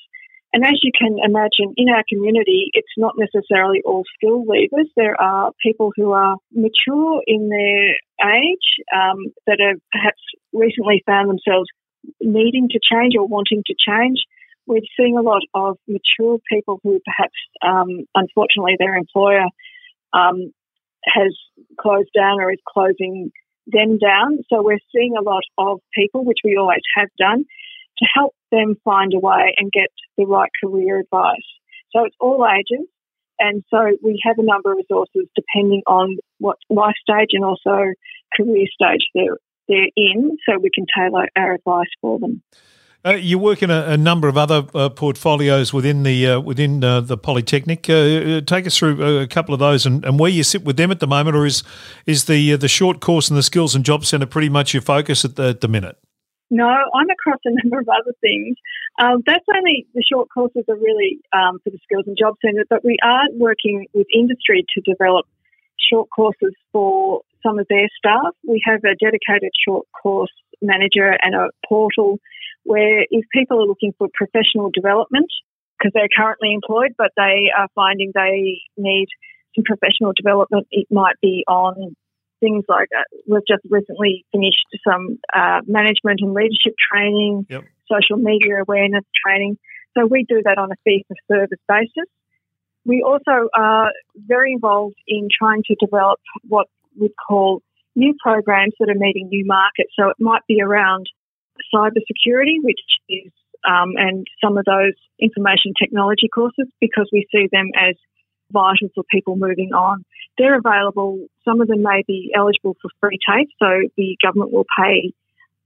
And 0.56 0.64
as 0.64 0.80
you 0.82 0.92
can 0.98 1.18
imagine, 1.20 1.76
in 1.76 1.90
our 1.90 2.04
community, 2.08 2.72
it's 2.72 2.96
not 2.96 3.16
necessarily 3.18 3.82
all 3.84 4.04
skill 4.16 4.46
leavers. 4.46 4.88
There 4.96 5.20
are 5.20 5.52
people 5.62 5.92
who 5.98 6.14
are 6.14 6.38
mature 6.54 7.22
in 7.28 7.50
their 7.50 7.92
age 8.24 8.68
um, 8.96 9.36
that 9.48 9.60
have 9.60 9.82
perhaps 9.92 10.22
recently 10.54 11.04
found 11.06 11.30
themselves 11.30 11.68
needing 12.22 12.70
to 12.70 12.80
change 12.80 13.16
or 13.20 13.28
wanting 13.28 13.64
to 13.68 13.76
change 13.76 14.20
we're 14.68 14.82
seeing 14.98 15.18
a 15.18 15.22
lot 15.22 15.42
of 15.54 15.78
mature 15.88 16.40
people 16.52 16.80
who 16.84 17.00
perhaps, 17.06 17.36
um, 17.62 18.06
unfortunately, 18.16 18.76
their 18.80 18.96
employer 18.96 19.46
um, 20.14 20.52
has 21.06 21.36
closed 21.80 22.10
down 22.16 22.40
or 22.40 22.52
is 22.52 22.60
closing 22.68 23.32
them 23.68 23.98
down. 23.98 24.40
So 24.50 24.64
we're 24.64 24.80
seeing 24.94 25.16
a 25.18 25.24
lot 25.24 25.44
of 25.58 25.80
people, 25.94 26.26
which 26.26 26.40
we 26.44 26.58
always 26.58 26.82
have 26.96 27.10
done, 27.18 27.46
to 27.98 28.06
help 28.14 28.34
them 28.52 28.76
find 28.84 29.14
a 29.14 29.20
way 29.20 29.54
and 29.58 29.72
get 29.72 29.90
the 30.18 30.26
right 30.26 30.50
career 30.64 31.00
advice. 31.00 31.46
So 31.92 32.06
it's 32.06 32.16
all 32.20 32.46
ages. 32.46 32.88
And 33.40 33.64
so 33.70 33.98
we 34.02 34.20
have 34.24 34.38
a 34.40 34.44
number 34.44 34.72
of 34.72 34.78
resources 34.78 35.28
depending 35.36 35.82
on 35.88 36.18
what 36.40 36.58
life 36.70 36.96
stage 37.02 37.30
and 37.34 37.44
also 37.44 37.94
career 38.36 38.66
stage 38.74 39.06
they're, 39.14 39.38
they're 39.68 39.90
in, 39.96 40.38
so 40.48 40.58
we 40.58 40.70
can 40.74 40.86
tailor 40.96 41.28
our 41.36 41.54
advice 41.54 41.90
for 42.02 42.20
them. 42.20 42.42
Uh, 43.06 43.12
you 43.12 43.38
work 43.38 43.62
in 43.62 43.70
a, 43.70 43.84
a 43.90 43.98
number 43.98 44.28
of 44.28 44.36
other 44.36 44.66
uh, 44.74 44.90
portfolios 44.90 45.72
within 45.72 46.02
the 46.02 46.28
uh, 46.28 46.40
within 46.40 46.84
uh, 46.84 47.00
the 47.02 47.16
Polytechnic. 47.16 47.88
Uh, 47.88 47.94
uh, 47.94 48.42
take 48.42 48.66
us 48.66 48.76
through 48.76 49.20
a 49.20 49.28
couple 49.28 49.54
of 49.54 49.60
those 49.60 49.86
and, 49.86 50.04
and, 50.04 50.18
where 50.18 50.32
you 50.32 50.44
sit 50.44 50.64
with 50.64 50.76
them 50.76 50.90
at 50.90 51.00
the 51.00 51.06
moment, 51.06 51.36
or 51.36 51.46
is 51.46 51.62
is 52.08 52.26
the 52.26 52.56
the 52.56 52.68
short 52.68 53.02
course 53.02 53.30
and 53.30 53.38
the 53.38 53.44
Skills 53.44 53.76
and 53.76 53.86
Job 53.86 54.06
Centre 54.06 54.26
pretty 54.26 54.50
much 54.50 54.74
your 54.74 54.82
focus 54.82 55.24
at 55.24 55.36
the, 55.36 55.50
at 55.50 55.62
the 55.62 55.68
minute? 55.68 56.00
No, 56.52 56.68
I'm 56.68 57.10
across 57.10 57.40
a 57.46 57.52
number 57.64 57.80
of 57.80 57.90
other 57.90 58.14
things. 58.22 58.58
Um, 59.00 59.24
that's 59.26 59.46
only 59.56 59.88
the 59.94 60.04
short 60.04 60.30
courses 60.34 60.64
are 60.70 60.78
really 60.78 61.20
um, 61.34 61.60
for 61.64 61.70
the 61.70 61.80
Skills 61.84 62.06
and 62.08 62.18
Job 62.18 62.36
Centre, 62.44 62.66
but 62.70 62.84
we 62.84 62.98
are 63.04 63.28
working 63.34 63.88
with 63.94 64.08
industry 64.14 64.66
to 64.76 64.82
develop 64.82 65.26
short 65.92 66.10
courses 66.16 66.54
for 66.72 67.22
some 67.44 67.60
of 67.60 67.68
their 67.70 67.88
staff. 67.98 68.34
We 68.48 68.62
have 68.66 68.84
a 68.84 68.96
dedicated 68.96 69.52
short 69.68 69.86
course 70.02 70.34
manager 70.62 71.12
and 71.22 71.36
a 71.36 71.50
portal 71.68 72.20
where 72.64 73.06
if 73.10 73.26
people 73.32 73.62
are 73.62 73.68
looking 73.68 73.94
for 73.98 74.08
professional 74.14 74.72
development 74.74 75.28
because 75.78 75.92
they're 75.94 76.10
currently 76.16 76.54
employed 76.54 76.96
but 76.98 77.12
they 77.18 77.52
are 77.56 77.68
finding 77.76 78.12
they 78.16 78.62
need 78.78 79.08
some 79.56 79.64
professional 79.64 80.14
development, 80.16 80.68
it 80.72 80.88
might 80.92 81.16
be 81.22 81.44
on 81.48 81.96
things 82.40 82.64
like 82.68 82.90
uh, 82.98 83.04
we've 83.28 83.46
just 83.48 83.64
recently 83.70 84.26
finished 84.32 84.66
some 84.88 85.18
uh, 85.34 85.62
management 85.68 86.20
and 86.22 86.34
leadership 86.34 86.74
training, 86.92 87.46
yep. 87.50 87.64
social 87.92 88.18
media 88.18 88.62
awareness 88.62 89.04
training. 89.26 89.58
So 89.98 90.06
we 90.06 90.26
do 90.28 90.42
that 90.44 90.58
on 90.58 90.72
a 90.72 90.76
fee 90.84 91.06
for 91.08 91.16
service 91.32 91.60
basis. 91.68 92.10
We 92.86 93.02
also 93.02 93.50
are 93.58 93.92
very 94.16 94.54
involved 94.54 94.98
in 95.08 95.30
trying 95.36 95.64
to 95.68 95.76
develop 95.80 96.20
what 96.48 96.68
we'd 97.00 97.16
call 97.28 97.62
new 97.96 98.14
programs 98.22 98.74
that 98.80 98.90
are 98.90 99.00
meeting 99.00 99.30
new 99.30 99.46
markets. 99.46 99.92
So 99.98 100.10
it 100.10 100.18
might 100.20 100.42
be 100.48 100.62
around 100.62 101.08
cybersecurity, 101.74 102.62
which 102.62 102.80
is, 103.10 103.32
um, 103.68 103.94
and 103.98 104.28
some 104.44 104.58
of 104.58 104.66
those 104.66 104.94
information 105.20 105.74
technology 105.82 106.28
courses 106.34 106.68
because 106.80 107.10
we 107.12 107.26
see 107.32 107.48
them 107.52 107.70
as 107.76 107.96
vital 108.52 108.90
for 108.94 109.04
people 109.10 109.36
moving 109.36 109.72
on. 109.74 110.04
They're 110.38 110.58
available. 110.58 111.28
Some 111.46 111.62
of 111.62 111.68
them 111.68 111.82
may 111.82 112.04
be 112.08 112.32
eligible 112.36 112.76
for 112.82 112.90
free 113.00 113.20
TAFE, 113.28 113.48
so 113.60 113.90
the 113.98 114.18
government 114.22 114.52
will 114.52 114.66
pay 114.78 115.14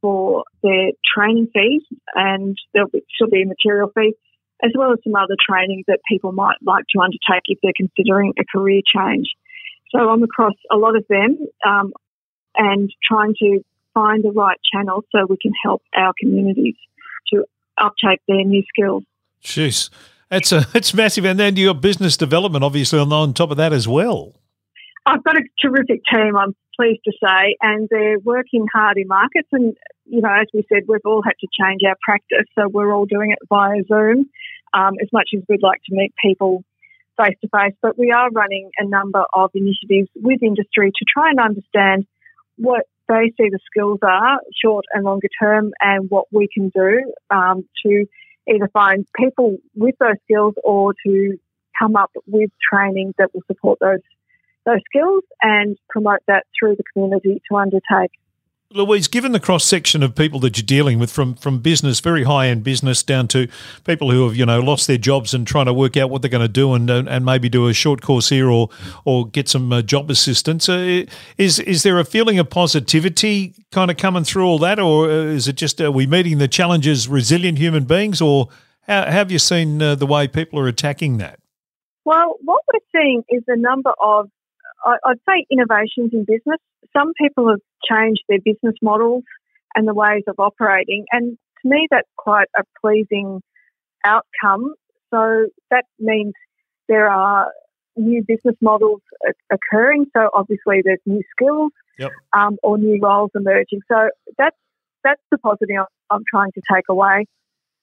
for 0.02 0.44
their 0.64 0.92
training 1.16 1.48
fees 1.54 1.82
and 2.16 2.58
there'll 2.74 2.90
still 3.16 3.30
be 3.30 3.44
a 3.44 3.46
material 3.46 3.92
fee, 3.94 4.14
as 4.64 4.72
well 4.76 4.94
as 4.94 5.00
some 5.04 5.16
other 5.16 5.36
training 5.50 5.84
that 5.88 6.00
people 6.10 6.32
might 6.32 6.58
like 6.62 6.86
to 6.96 7.02
undertake 7.02 7.44
if 7.48 7.60
they're 7.62 7.74
considering 7.76 8.34
a 8.40 8.44
career 8.46 8.82
change. 8.96 9.28
So 9.92 10.10
I'm 10.10 10.24
across 10.24 10.54
a 10.72 10.78
lot 10.78 10.96
of 10.96 11.06
them 11.10 11.38
um, 11.66 11.94
and 12.56 12.92
trying 13.08 13.34
to 13.40 13.64
find 13.94 14.24
the 14.24 14.32
right 14.32 14.58
channel 14.72 15.04
so 15.12 15.26
we 15.28 15.38
can 15.38 15.52
help 15.64 15.82
our 15.96 16.14
communities 16.20 16.76
to 17.34 17.46
uptake 17.78 18.22
their 18.28 18.44
new 18.44 18.64
skills. 18.70 19.04
Jeez, 19.44 19.90
it's 20.30 20.52
a 20.52 20.66
it's 20.76 20.94
massive, 20.94 21.26
and 21.26 21.40
then 21.40 21.56
your 21.56 21.74
business 21.74 22.18
development 22.18 22.64
obviously 22.64 23.00
on 23.00 23.12
on 23.12 23.34
top 23.34 23.52
of 23.52 23.58
that 23.58 23.74
as 23.74 23.88
well. 23.88 24.38
I've 25.10 25.24
got 25.24 25.38
a 25.38 25.44
terrific 25.60 26.01
team. 26.12 26.36
I'm 26.38 26.56
pleased 26.80 27.01
to 27.06 27.12
say, 27.22 27.58
and 27.62 27.88
they're 27.89 28.20
working 28.20 28.68
hard 28.72 28.98
in 28.98 29.08
markets. 29.08 29.50
And 29.51 29.75
you 30.06 30.22
know, 30.22 30.30
as 30.30 30.48
we 30.54 30.63
said, 30.72 30.84
we've 30.88 31.00
all 31.06 31.24
had 31.24 31.34
to 31.42 31.48
change 31.60 31.82
our 31.88 31.96
practice, 32.04 32.46
so 32.54 32.68
we're 32.68 32.94
all 32.94 33.06
doing 33.06 33.32
it 33.32 33.39
via 33.50 33.82
Zoom. 33.88 34.30
Um, 34.72 34.94
as 35.01 35.10
much 35.12 35.30
as 35.36 35.42
we'd 35.50 35.63
like 35.63 35.82
to 35.89 35.96
meet 35.96 36.13
people 36.24 36.63
face 37.18 37.36
to 37.42 37.50
face, 37.50 37.74
but 37.82 37.98
we 37.98 38.12
are 38.12 38.30
running 38.30 38.70
a 38.78 38.86
number 38.86 39.24
of 39.34 39.50
initiatives 39.56 40.10
with 40.16 40.44
industry 40.44 40.92
to 40.92 41.06
try 41.12 41.32
and 41.32 41.39
understand 41.39 42.06
what 42.58 42.86
they 43.08 43.34
see 43.36 43.50
the 43.50 43.60
skills 43.66 43.98
are, 44.04 44.39
short 44.63 44.86
and 44.94 45.04
longer 45.04 45.28
term, 45.42 45.72
and 45.82 46.10
what 46.12 46.25
we 46.32 46.48
can 46.54 46.70
do 46.70 47.12
um, 47.32 47.68
to 47.84 48.06
either 48.48 48.70
find 48.72 49.08
people 49.18 49.58
with 49.75 49.96
those 50.00 50.18
skills 50.24 50.54
or 50.63 50.94
to 51.06 51.38
come 51.80 51.96
up 51.96 52.12
with 52.28 52.51
training 52.72 53.13
that 53.18 53.34
will 53.34 53.44
support 53.48 53.80
those 53.80 54.01
those 54.70 54.82
skills 54.86 55.24
and 55.42 55.78
promote 55.90 56.20
that 56.28 56.46
through 56.58 56.76
the 56.76 56.84
community 56.94 57.42
to 57.50 57.58
undertake. 57.58 58.12
Louise, 58.72 59.08
given 59.08 59.32
the 59.32 59.39
cross 59.39 59.65
section 59.65 60.04
of 60.04 60.13
people 60.13 60.39
that 60.41 60.56
you're 60.56 60.63
dealing 60.63 61.00
with, 61.00 61.12
from 61.12 61.34
from 61.34 61.58
business, 61.58 62.00
very 62.02 62.24
high 62.24 62.50
end 62.50 62.63
business, 62.63 63.02
down 63.02 63.28
to 63.30 63.48
people 63.84 64.12
who 64.12 64.28
have 64.28 64.36
you 64.36 64.46
know 64.46 64.60
lost 64.60 64.86
their 64.86 65.00
jobs 65.00 65.34
and 65.34 65.48
trying 65.48 65.65
to 65.65 65.74
work 65.74 65.98
out 65.98 66.12
what 66.12 66.22
they're 66.22 66.30
going 66.30 66.46
to 66.46 66.48
do, 66.48 66.76
and 66.76 66.88
and 66.88 67.26
maybe 67.26 67.50
do 67.50 67.67
a 67.67 67.74
short 67.74 68.04
course 68.04 68.30
here 68.30 68.48
or 68.48 68.70
or 69.06 69.28
get 69.28 69.50
some 69.50 69.74
uh, 69.74 69.82
job 69.82 70.12
assistance, 70.12 70.70
uh, 70.70 71.04
is 71.39 71.58
is 71.58 71.82
there 71.82 71.98
a 71.98 72.06
feeling 72.06 72.38
of 72.38 72.48
positivity 72.52 73.56
kind 73.72 73.89
of 73.89 73.98
coming 73.98 74.24
through 74.24 74.46
all 74.46 74.60
that, 74.60 74.80
or 74.80 75.10
uh, 75.10 75.13
is 75.13 75.48
it 75.48 75.56
just 75.56 75.82
are 75.82 75.89
we 75.89 76.06
meeting 76.06 76.38
the 76.38 76.48
challenges 76.48 77.08
resilient 77.08 77.58
human 77.58 77.86
beings, 77.86 78.22
or 78.22 78.50
how, 78.82 79.06
how 79.06 79.12
have 79.12 79.32
you 79.32 79.39
seen 79.39 79.82
uh, 79.82 79.96
the 79.96 80.06
way 80.06 80.28
people 80.28 80.60
are 80.60 80.67
attacking 80.67 81.17
that? 81.17 81.39
Well, 82.06 82.36
what 82.43 82.62
we're 82.72 83.02
seeing 83.02 83.24
is 83.30 83.41
the 83.48 83.56
number 83.56 83.93
of 84.00 84.30
I'd 84.86 85.20
say 85.28 85.46
innovations 85.52 86.12
in 86.13 86.26
business. 86.26 86.60
Some 86.96 87.13
people 87.22 87.50
have 87.50 87.60
changed 87.89 88.22
their 88.30 88.39
business 88.44 88.76
models 88.82 89.24
and 89.76 89.88
the 89.88 89.94
ways 89.94 90.24
of 90.28 90.36
operating, 90.39 91.06
and 91.12 91.38
to 91.62 91.70
me, 91.70 91.88
that's 91.92 92.10
quite 92.18 92.48
a 92.58 92.63
pleasing 92.82 93.42
outcome. 94.06 94.74
So 95.13 95.48
that 95.72 95.86
means 96.00 96.34
there 96.88 97.10
are 97.10 97.52
new 97.96 98.24
business 98.26 98.56
models 98.62 99.02
occurring. 99.52 100.06
So 100.15 100.30
obviously, 100.34 100.82
there's 100.84 101.00
new 101.06 101.22
skills 101.32 101.72
yep. 101.98 102.12
um, 102.34 102.58
or 102.63 102.78
new 102.78 103.00
roles 103.02 103.32
emerging. 103.36 103.82
So 103.92 104.10
that's 104.38 104.56
that's 105.04 105.22
the 105.32 105.38
positive 105.38 105.86
I'm 106.10 106.24
trying 106.30 106.52
to 106.54 106.62
take 106.74 106.86
away. 106.89 107.26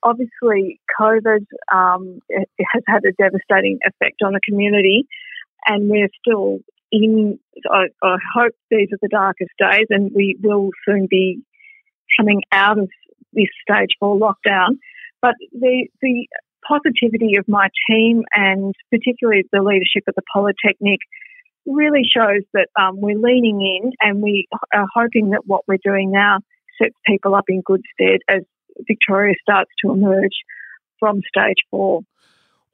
Obviously, 0.02 0.80
COVID 1.00 1.46
um, 1.72 2.20
has 2.30 2.82
had 2.86 3.04
a 3.04 3.12
devastating 3.12 3.78
effect 3.84 4.22
on 4.24 4.32
the 4.32 4.40
community, 4.46 5.06
and 5.66 5.88
we're 5.90 6.08
still 6.20 6.58
in, 7.04 7.38
I, 7.70 7.86
I 8.02 8.16
hope 8.34 8.52
these 8.70 8.88
are 8.92 8.98
the 9.00 9.08
darkest 9.08 9.50
days 9.58 9.86
and 9.90 10.10
we 10.14 10.36
will 10.42 10.70
soon 10.86 11.06
be 11.08 11.42
coming 12.18 12.42
out 12.52 12.78
of 12.78 12.88
this 13.32 13.48
stage 13.62 13.90
four 14.00 14.16
lockdown. 14.18 14.78
But 15.22 15.34
the, 15.52 15.88
the 16.02 16.26
positivity 16.66 17.36
of 17.36 17.46
my 17.48 17.68
team 17.88 18.22
and 18.34 18.74
particularly 18.90 19.44
the 19.52 19.62
leadership 19.62 20.04
of 20.08 20.14
the 20.14 20.22
Polytechnic 20.32 21.00
really 21.66 22.02
shows 22.04 22.42
that 22.54 22.68
um, 22.80 23.00
we're 23.00 23.18
leaning 23.18 23.60
in 23.60 23.92
and 24.00 24.22
we 24.22 24.46
are 24.72 24.86
hoping 24.94 25.30
that 25.30 25.42
what 25.46 25.62
we're 25.66 25.78
doing 25.82 26.10
now 26.12 26.38
sets 26.80 26.94
people 27.06 27.34
up 27.34 27.44
in 27.48 27.62
good 27.64 27.82
stead 27.94 28.20
as 28.28 28.42
Victoria 28.86 29.34
starts 29.40 29.70
to 29.84 29.92
emerge 29.92 30.34
from 30.98 31.20
stage 31.28 31.56
four. 31.70 32.02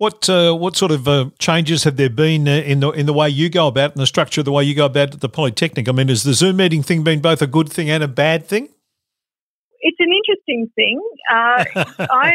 What 0.03 0.29
uh, 0.29 0.53
what 0.53 0.75
sort 0.75 0.91
of 0.91 1.07
uh, 1.07 1.27
changes 1.39 1.85
have 1.85 1.97
there 1.97 2.11
been 2.11 2.49
uh, 2.49 2.55
in 2.73 2.81
the 2.81 2.91
in 2.91 3.07
the 3.07 3.13
way 3.13 3.29
you 3.29 3.49
go 3.49 3.69
about 3.69 3.93
and 3.93 4.03
the 4.03 4.07
structure 4.09 4.41
of 4.41 4.45
the 4.47 4.51
way 4.51 4.65
you 4.65 4.75
go 4.75 4.87
about 4.87 5.15
at 5.15 5.21
the 5.21 5.29
Polytechnic? 5.29 5.89
I 5.89 5.93
mean, 5.93 6.09
has 6.09 6.25
the 6.25 6.35
Zoom 6.35 6.57
meeting 6.57 6.83
thing 6.83 7.05
been 7.05 7.21
both 7.21 7.41
a 7.41 7.47
good 7.47 7.69
thing 7.69 7.89
and 7.89 8.03
a 8.03 8.09
bad 8.09 8.45
thing? 8.45 8.69
It's 9.79 10.01
an 10.01 10.11
interesting 10.13 10.69
thing. 10.75 11.01
Uh, 11.31 11.65
I 12.01 12.33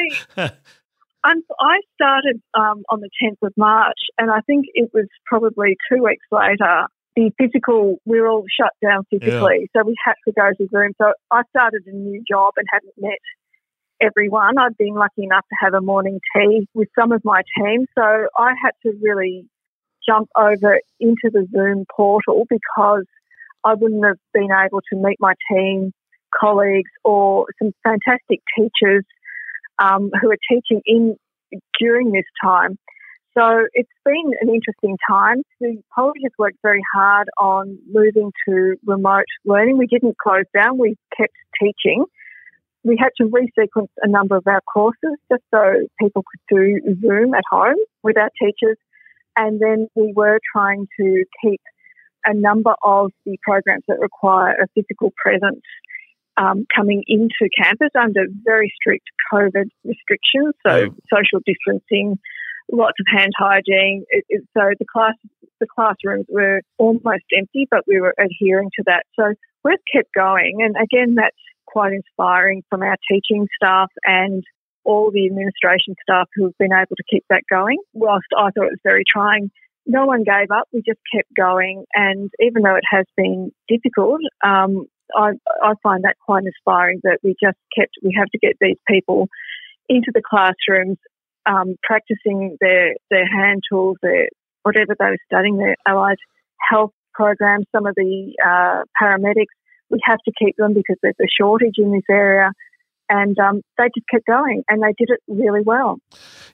I 1.26 1.82
started 1.96 2.42
um, 2.54 2.84
on 2.90 3.02
the 3.02 3.10
10th 3.22 3.46
of 3.46 3.52
March, 3.58 4.00
and 4.18 4.32
I 4.32 4.40
think 4.48 4.68
it 4.74 4.92
was 4.94 5.08
probably 5.26 5.76
two 5.92 6.02
weeks 6.02 6.26
later. 6.32 6.88
The 7.18 7.32
physical, 7.38 7.98
we 8.06 8.22
were 8.22 8.30
all 8.30 8.46
shut 8.58 8.72
down 8.82 9.04
physically, 9.10 9.68
yeah. 9.76 9.82
so 9.82 9.86
we 9.86 9.96
had 10.06 10.16
to 10.26 10.32
go 10.32 10.52
to 10.58 10.70
Zoom. 10.72 10.94
So 11.02 11.12
I 11.32 11.42
started 11.50 11.84
a 11.88 11.92
new 11.92 12.24
job 12.26 12.54
and 12.56 12.66
hadn't 12.72 12.94
met 12.98 13.20
everyone. 14.02 14.58
I've 14.58 14.78
been 14.78 14.96
lucky 14.96 15.24
enough 15.24 15.46
to 15.50 15.56
have 15.60 15.74
a 15.74 15.82
morning 15.82 16.20
tea 16.36 16.68
with 16.74 16.90
some 16.98 17.12
of 17.12 17.22
my 17.24 17.42
team, 17.58 17.86
so 17.98 18.04
I 18.04 18.54
had 18.62 18.72
to 18.84 18.98
really 19.02 19.46
jump 20.08 20.30
over 20.38 20.80
into 21.00 21.30
the 21.32 21.48
Zoom 21.52 21.86
portal 21.94 22.46
because 22.50 23.06
I 23.64 23.74
wouldn't 23.74 24.06
have 24.06 24.18
been 24.34 24.50
able 24.52 24.82
to 24.92 24.96
meet 24.96 25.18
my 25.20 25.34
team, 25.52 25.92
colleagues, 26.38 26.92
or 27.04 27.46
some 27.62 27.72
fantastic 27.84 28.42
teachers 28.58 29.04
um, 29.80 30.12
who 30.22 30.32
are 30.32 30.38
teaching 30.50 30.82
in 30.86 31.16
during 31.80 32.12
this 32.12 32.26
time. 32.44 32.78
So 33.38 33.68
it's 33.74 33.90
been 34.04 34.32
an 34.42 34.50
interesting 34.50 34.98
time. 35.10 35.44
The 35.60 35.78
college 35.94 36.22
has 36.24 36.32
worked 36.40 36.58
very 36.64 36.82
hard 36.94 37.28
on 37.38 37.78
moving 37.88 38.32
to 38.48 38.76
remote 38.86 39.26
learning. 39.46 39.78
We 39.78 39.86
didn't 39.86 40.18
close 40.18 40.46
down, 40.56 40.78
we 40.78 40.96
kept 41.16 41.34
teaching 41.62 42.06
we 42.84 42.98
had 43.00 43.10
to 43.18 43.26
resequence 43.26 43.90
a 44.02 44.08
number 44.08 44.36
of 44.36 44.44
our 44.48 44.62
courses 44.62 45.18
just 45.32 45.44
so 45.54 45.88
people 46.00 46.24
could 46.24 46.56
do 46.56 46.80
Zoom 47.02 47.34
at 47.34 47.44
home 47.50 47.76
with 48.04 48.18
our 48.18 48.30
teachers. 48.42 48.78
And 49.36 49.60
then 49.60 49.88
we 49.96 50.14
were 50.16 50.40
trying 50.54 50.88
to 51.00 51.24
keep 51.44 51.62
a 52.26 52.34
number 52.34 52.74
of 52.84 53.12
the 53.26 53.38
programs 53.42 53.84
that 53.88 54.00
require 54.00 54.54
a 54.54 54.68
physical 54.76 55.14
presence 55.16 55.62
um, 56.38 56.66
coming 56.76 57.04
into 57.08 57.50
campus 57.58 57.90
under 58.00 58.26
very 58.44 58.72
strict 58.80 59.06
COVID 59.34 59.70
restrictions, 59.84 60.54
so 60.66 60.96
social 61.12 61.40
distancing, 61.46 62.20
lots 62.72 62.94
of 63.00 63.06
hand 63.10 63.32
hygiene. 63.38 64.06
It, 64.10 64.26
it, 64.30 64.44
so 64.56 64.70
the 64.78 64.86
class, 64.92 65.16
the 65.60 65.68
classrooms 65.68 66.26
were 66.30 66.62
almost 66.78 67.26
empty, 67.36 67.68
but 67.70 67.82
we 67.88 68.00
were 68.00 68.14
adhering 68.20 68.70
to 68.78 68.84
that. 68.86 69.04
So 69.20 69.34
we've 69.64 69.78
kept 69.92 70.10
going, 70.14 70.58
and 70.62 70.76
again, 70.76 71.16
that's 71.16 71.36
quite 71.68 71.94
inspiring 71.94 72.64
from 72.70 72.82
our 72.82 72.98
teaching 73.10 73.48
staff 73.56 73.90
and 74.04 74.44
all 74.84 75.12
the 75.12 75.28
administration 75.28 75.96
staff 76.02 76.28
who 76.34 76.46
have 76.46 76.58
been 76.58 76.74
able 76.74 76.96
to 76.96 77.04
keep 77.10 77.26
that 77.30 77.44
going. 77.50 77.78
Whilst 77.94 78.28
I 78.36 78.50
thought 78.52 78.68
it 78.68 78.78
was 78.78 78.80
very 78.84 79.04
trying, 79.06 79.52
no 79.86 80.06
one 80.06 80.24
gave 80.24 80.50
up. 80.52 80.68
We 80.72 80.82
just 80.86 81.00
kept 81.14 81.30
going. 81.36 81.86
And 81.94 82.30
even 82.40 82.64
though 82.64 82.76
it 82.76 82.84
has 82.90 83.06
been 83.16 83.52
difficult, 83.68 84.22
um, 84.44 84.86
I, 85.16 85.32
I 85.62 85.74
find 85.84 86.04
that 86.04 86.16
quite 86.26 86.44
inspiring 86.46 87.00
that 87.04 87.20
we 87.24 87.36
just 87.42 87.58
kept, 87.78 87.92
we 88.04 88.16
have 88.18 88.30
to 88.30 88.38
get 88.38 88.56
these 88.60 88.78
people 88.88 89.28
into 89.90 90.12
the 90.14 90.22
classrooms, 90.22 90.98
um, 91.46 91.76
practicing 91.84 92.58
their, 92.60 92.96
their 93.10 93.26
hand 93.26 93.64
tools, 93.70 93.98
their, 94.02 94.28
whatever 94.64 94.96
they 95.00 95.06
were 95.06 95.18
studying, 95.26 95.58
their 95.58 95.76
allied 95.88 96.18
health 96.70 96.92
programs, 97.14 97.66
some 97.74 97.86
of 97.86 97.96
the 97.96 98.34
uh, 98.46 98.84
paramedics. 99.02 99.56
We 99.90 100.00
have 100.04 100.20
to 100.26 100.32
keep 100.38 100.56
them 100.58 100.74
because 100.74 100.98
there's 101.02 101.16
a 101.22 101.28
shortage 101.40 101.76
in 101.78 101.92
this 101.92 102.04
area. 102.10 102.52
And 103.10 103.38
um, 103.40 103.62
they 103.78 103.86
just 103.96 104.08
kept 104.12 104.26
going 104.26 104.64
and 104.68 104.84
they 104.84 104.94
did 104.98 105.10
it 105.10 105.22
really 105.28 105.62
well. 105.62 105.98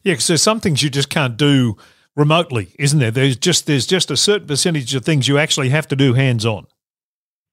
Yeah, 0.03 0.13
because 0.13 0.27
there's 0.27 0.43
some 0.43 0.59
things 0.59 0.83
you 0.83 0.89
just 0.91 1.09
can't 1.09 1.35
do 1.35 1.77
remotely, 2.15 2.75
isn't 2.77 2.99
there? 2.99 3.11
There's 3.11 3.35
just 3.35 3.65
there's 3.65 3.85
just 3.85 4.11
a 4.11 4.17
certain 4.17 4.47
percentage 4.47 4.93
of 4.95 5.03
things 5.03 5.27
you 5.27 5.37
actually 5.37 5.69
have 5.69 5.87
to 5.89 5.95
do 5.95 6.13
hands 6.13 6.45
on. 6.45 6.67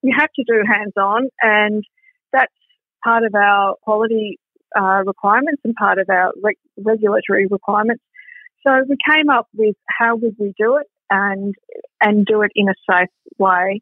You 0.03 0.15
have 0.19 0.31
to 0.37 0.45
do 0.47 0.63
hands 0.67 0.93
on, 0.97 1.29
and 1.43 1.85
that's 2.33 2.53
part 3.05 3.25
of 3.25 3.35
our 3.35 3.77
quality 3.83 4.39
uh, 4.79 5.03
requirements 5.05 5.61
and 5.65 5.75
part 5.75 5.99
of 5.99 6.09
our 6.11 6.33
re- 6.43 6.57
regulatory 6.79 7.47
requirements. 7.47 8.03
So 8.67 8.85
we 8.89 8.97
came 9.11 9.31
up 9.31 9.49
with 9.55 9.77
how 9.87 10.17
would 10.17 10.37
we 10.39 10.55
do 10.59 10.77
it, 10.77 10.87
and 11.11 11.55
and 12.01 12.27
do 12.27 12.43
it 12.43 12.53
in 12.55 12.69
a 12.69 12.75
safe 12.91 13.09
way, 13.39 13.81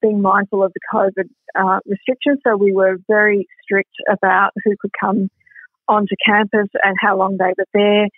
being 0.00 0.20
mindful 0.20 0.62
of 0.62 0.72
the 0.72 0.80
COVID 0.92 1.28
uh, 1.54 1.80
restrictions. 1.86 2.40
So 2.46 2.56
we 2.56 2.72
were 2.72 2.96
very 3.08 3.46
strict 3.62 3.94
about 4.10 4.50
who 4.64 4.76
could 4.80 4.92
come 4.98 5.28
onto 5.88 6.14
campus 6.24 6.68
and 6.82 6.96
how 7.00 7.16
long 7.16 7.36
they 7.38 7.52
were 7.56 7.66
there. 7.74 8.08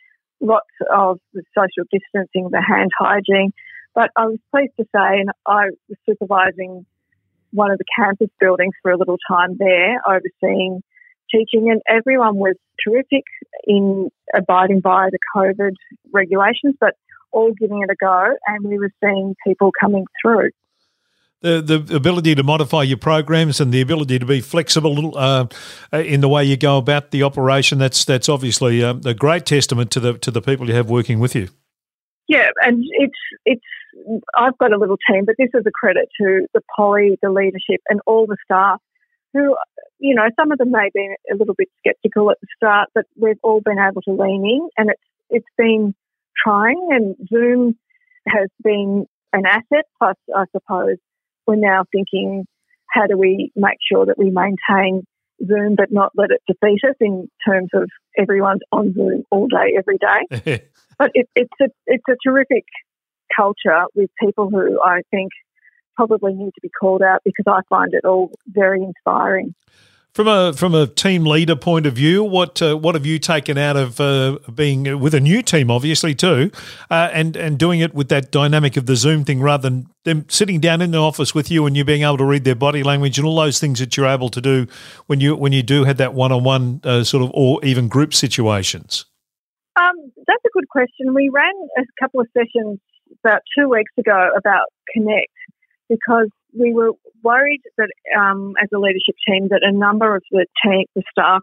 Lots 0.40 0.70
of 0.92 1.18
the 1.32 1.42
social 1.56 1.88
distancing, 1.90 2.48
the 2.50 2.62
hand 2.62 2.90
hygiene. 2.98 3.52
But 3.94 4.10
I 4.16 4.26
was 4.26 4.38
pleased 4.50 4.72
to 4.78 4.84
say, 4.84 5.20
and 5.20 5.30
I 5.46 5.66
was 5.88 5.98
supervising 6.08 6.86
one 7.52 7.70
of 7.70 7.78
the 7.78 7.84
campus 7.96 8.30
buildings 8.40 8.74
for 8.82 8.90
a 8.90 8.96
little 8.96 9.18
time 9.28 9.56
there, 9.58 10.00
overseeing 10.08 10.82
teaching, 11.30 11.70
and 11.70 11.80
everyone 11.88 12.36
was 12.36 12.56
terrific 12.84 13.24
in 13.64 14.10
abiding 14.34 14.80
by 14.80 15.08
the 15.10 15.18
COVID 15.36 15.74
regulations, 16.12 16.74
but 16.80 16.94
all 17.30 17.52
giving 17.58 17.82
it 17.82 17.90
a 17.90 17.96
go, 17.98 18.34
and 18.46 18.64
we 18.64 18.78
were 18.78 18.90
seeing 19.02 19.34
people 19.46 19.70
coming 19.78 20.04
through. 20.20 20.50
The, 21.42 21.60
the 21.60 21.96
ability 21.96 22.36
to 22.36 22.44
modify 22.44 22.84
your 22.84 22.98
programs 22.98 23.60
and 23.60 23.72
the 23.72 23.80
ability 23.80 24.20
to 24.20 24.26
be 24.26 24.40
flexible 24.40 25.18
uh, 25.18 25.46
in 25.92 26.20
the 26.20 26.28
way 26.28 26.44
you 26.44 26.56
go 26.56 26.78
about 26.78 27.10
the 27.10 27.24
operation 27.24 27.78
that's 27.78 28.04
that's 28.04 28.28
obviously 28.28 28.84
uh, 28.84 28.94
a 29.04 29.12
great 29.12 29.44
testament 29.44 29.90
to 29.90 30.00
the 30.00 30.18
to 30.18 30.30
the 30.30 30.40
people 30.40 30.68
you 30.68 30.74
have 30.74 30.88
working 30.88 31.18
with 31.18 31.34
you. 31.34 31.48
Yeah, 32.28 32.48
and 32.62 32.84
it's 32.92 33.18
it's 33.44 33.64
I've 34.36 34.56
got 34.58 34.72
a 34.72 34.78
little 34.78 34.98
team, 35.10 35.24
but 35.24 35.34
this 35.38 35.50
is 35.52 35.64
a 35.66 35.70
credit 35.70 36.08
to 36.20 36.46
the 36.54 36.60
poly, 36.76 37.18
the 37.22 37.30
leadership, 37.30 37.80
and 37.88 38.00
all 38.06 38.26
the 38.26 38.36
staff 38.44 38.80
who, 39.32 39.56
you 39.98 40.14
know, 40.14 40.28
some 40.38 40.52
of 40.52 40.58
them 40.58 40.70
may 40.70 40.90
be 40.94 41.14
a 41.30 41.36
little 41.36 41.54
bit 41.54 41.68
sceptical 41.86 42.30
at 42.30 42.40
the 42.40 42.46
start, 42.56 42.90
but 42.94 43.06
we've 43.16 43.38
all 43.42 43.60
been 43.60 43.78
able 43.78 44.02
to 44.02 44.12
lean 44.12 44.44
in, 44.44 44.68
and 44.76 44.90
it's 44.90 45.02
it's 45.30 45.46
been 45.56 45.94
trying, 46.42 46.88
and 46.90 47.16
Zoom 47.28 47.76
has 48.26 48.48
been 48.62 49.06
an 49.32 49.46
asset. 49.46 49.86
Plus, 49.98 50.16
I 50.34 50.44
suppose 50.52 50.98
we're 51.46 51.56
now 51.56 51.84
thinking, 51.92 52.44
how 52.90 53.06
do 53.06 53.16
we 53.16 53.50
make 53.56 53.78
sure 53.90 54.06
that 54.06 54.18
we 54.18 54.30
maintain 54.30 55.04
Zoom 55.46 55.74
but 55.76 55.90
not 55.90 56.12
let 56.14 56.30
it 56.30 56.42
defeat 56.46 56.80
us 56.88 56.94
in 57.00 57.28
terms 57.46 57.70
of 57.74 57.88
everyone's 58.18 58.60
on 58.70 58.92
Zoom 58.94 59.24
all 59.30 59.48
day, 59.48 59.76
every 59.76 59.98
day. 59.98 60.62
but 60.98 61.10
it, 61.14 61.28
it's 61.34 61.50
a 61.60 61.66
it's 61.86 62.04
a 62.08 62.16
terrific 62.24 62.64
culture 63.34 63.84
with 63.94 64.10
people 64.20 64.50
who 64.50 64.80
I 64.84 65.00
think 65.10 65.32
probably 65.96 66.34
need 66.34 66.52
to 66.54 66.60
be 66.62 66.70
called 66.70 67.02
out 67.02 67.20
because 67.24 67.44
I 67.46 67.60
find 67.68 67.92
it 67.94 68.04
all 68.04 68.30
very 68.46 68.82
inspiring. 68.82 69.54
From 70.14 70.28
a 70.28 70.52
from 70.52 70.74
a 70.74 70.86
team 70.86 71.24
leader 71.24 71.56
point 71.56 71.86
of 71.86 71.94
view, 71.94 72.22
what 72.22 72.60
uh, 72.60 72.76
what 72.76 72.94
have 72.94 73.06
you 73.06 73.18
taken 73.18 73.56
out 73.56 73.78
of 73.78 73.98
uh, 73.98 74.38
being 74.54 75.00
with 75.00 75.14
a 75.14 75.20
new 75.20 75.40
team, 75.40 75.70
obviously 75.70 76.14
too, 76.14 76.50
uh, 76.90 77.08
and 77.14 77.34
and 77.34 77.58
doing 77.58 77.80
it 77.80 77.94
with 77.94 78.10
that 78.10 78.30
dynamic 78.30 78.76
of 78.76 78.84
the 78.84 78.94
Zoom 78.94 79.24
thing 79.24 79.40
rather 79.40 79.70
than 79.70 79.86
them 80.04 80.26
sitting 80.28 80.60
down 80.60 80.82
in 80.82 80.90
the 80.90 80.98
office 80.98 81.34
with 81.34 81.50
you 81.50 81.64
and 81.64 81.78
you 81.78 81.84
being 81.84 82.02
able 82.02 82.18
to 82.18 82.26
read 82.26 82.44
their 82.44 82.54
body 82.54 82.82
language 82.82 83.16
and 83.16 83.26
all 83.26 83.36
those 83.36 83.58
things 83.58 83.78
that 83.78 83.96
you're 83.96 84.06
able 84.06 84.28
to 84.28 84.42
do 84.42 84.66
when 85.06 85.18
you 85.20 85.34
when 85.34 85.52
you 85.52 85.62
do 85.62 85.84
have 85.84 85.96
that 85.96 86.12
one 86.12 86.30
on 86.30 86.44
one 86.44 86.82
sort 87.04 87.22
of 87.22 87.30
or 87.32 87.64
even 87.64 87.88
group 87.88 88.12
situations. 88.12 89.06
Um, 89.80 89.94
that's 90.26 90.44
a 90.44 90.50
good 90.52 90.68
question. 90.68 91.14
We 91.14 91.30
ran 91.32 91.54
a 91.78 91.84
couple 91.98 92.20
of 92.20 92.26
sessions 92.36 92.80
about 93.24 93.40
two 93.58 93.66
weeks 93.70 93.92
ago 93.96 94.28
about 94.36 94.66
Connect 94.92 95.32
because 95.88 96.28
we 96.56 96.72
were 96.72 96.92
worried 97.22 97.62
that 97.78 97.88
um, 98.18 98.54
as 98.62 98.68
a 98.74 98.78
leadership 98.78 99.16
team 99.26 99.48
that 99.48 99.60
a 99.62 99.72
number 99.72 100.16
of 100.16 100.22
the 100.30 100.46
team, 100.64 100.84
the 100.94 101.02
staff 101.10 101.42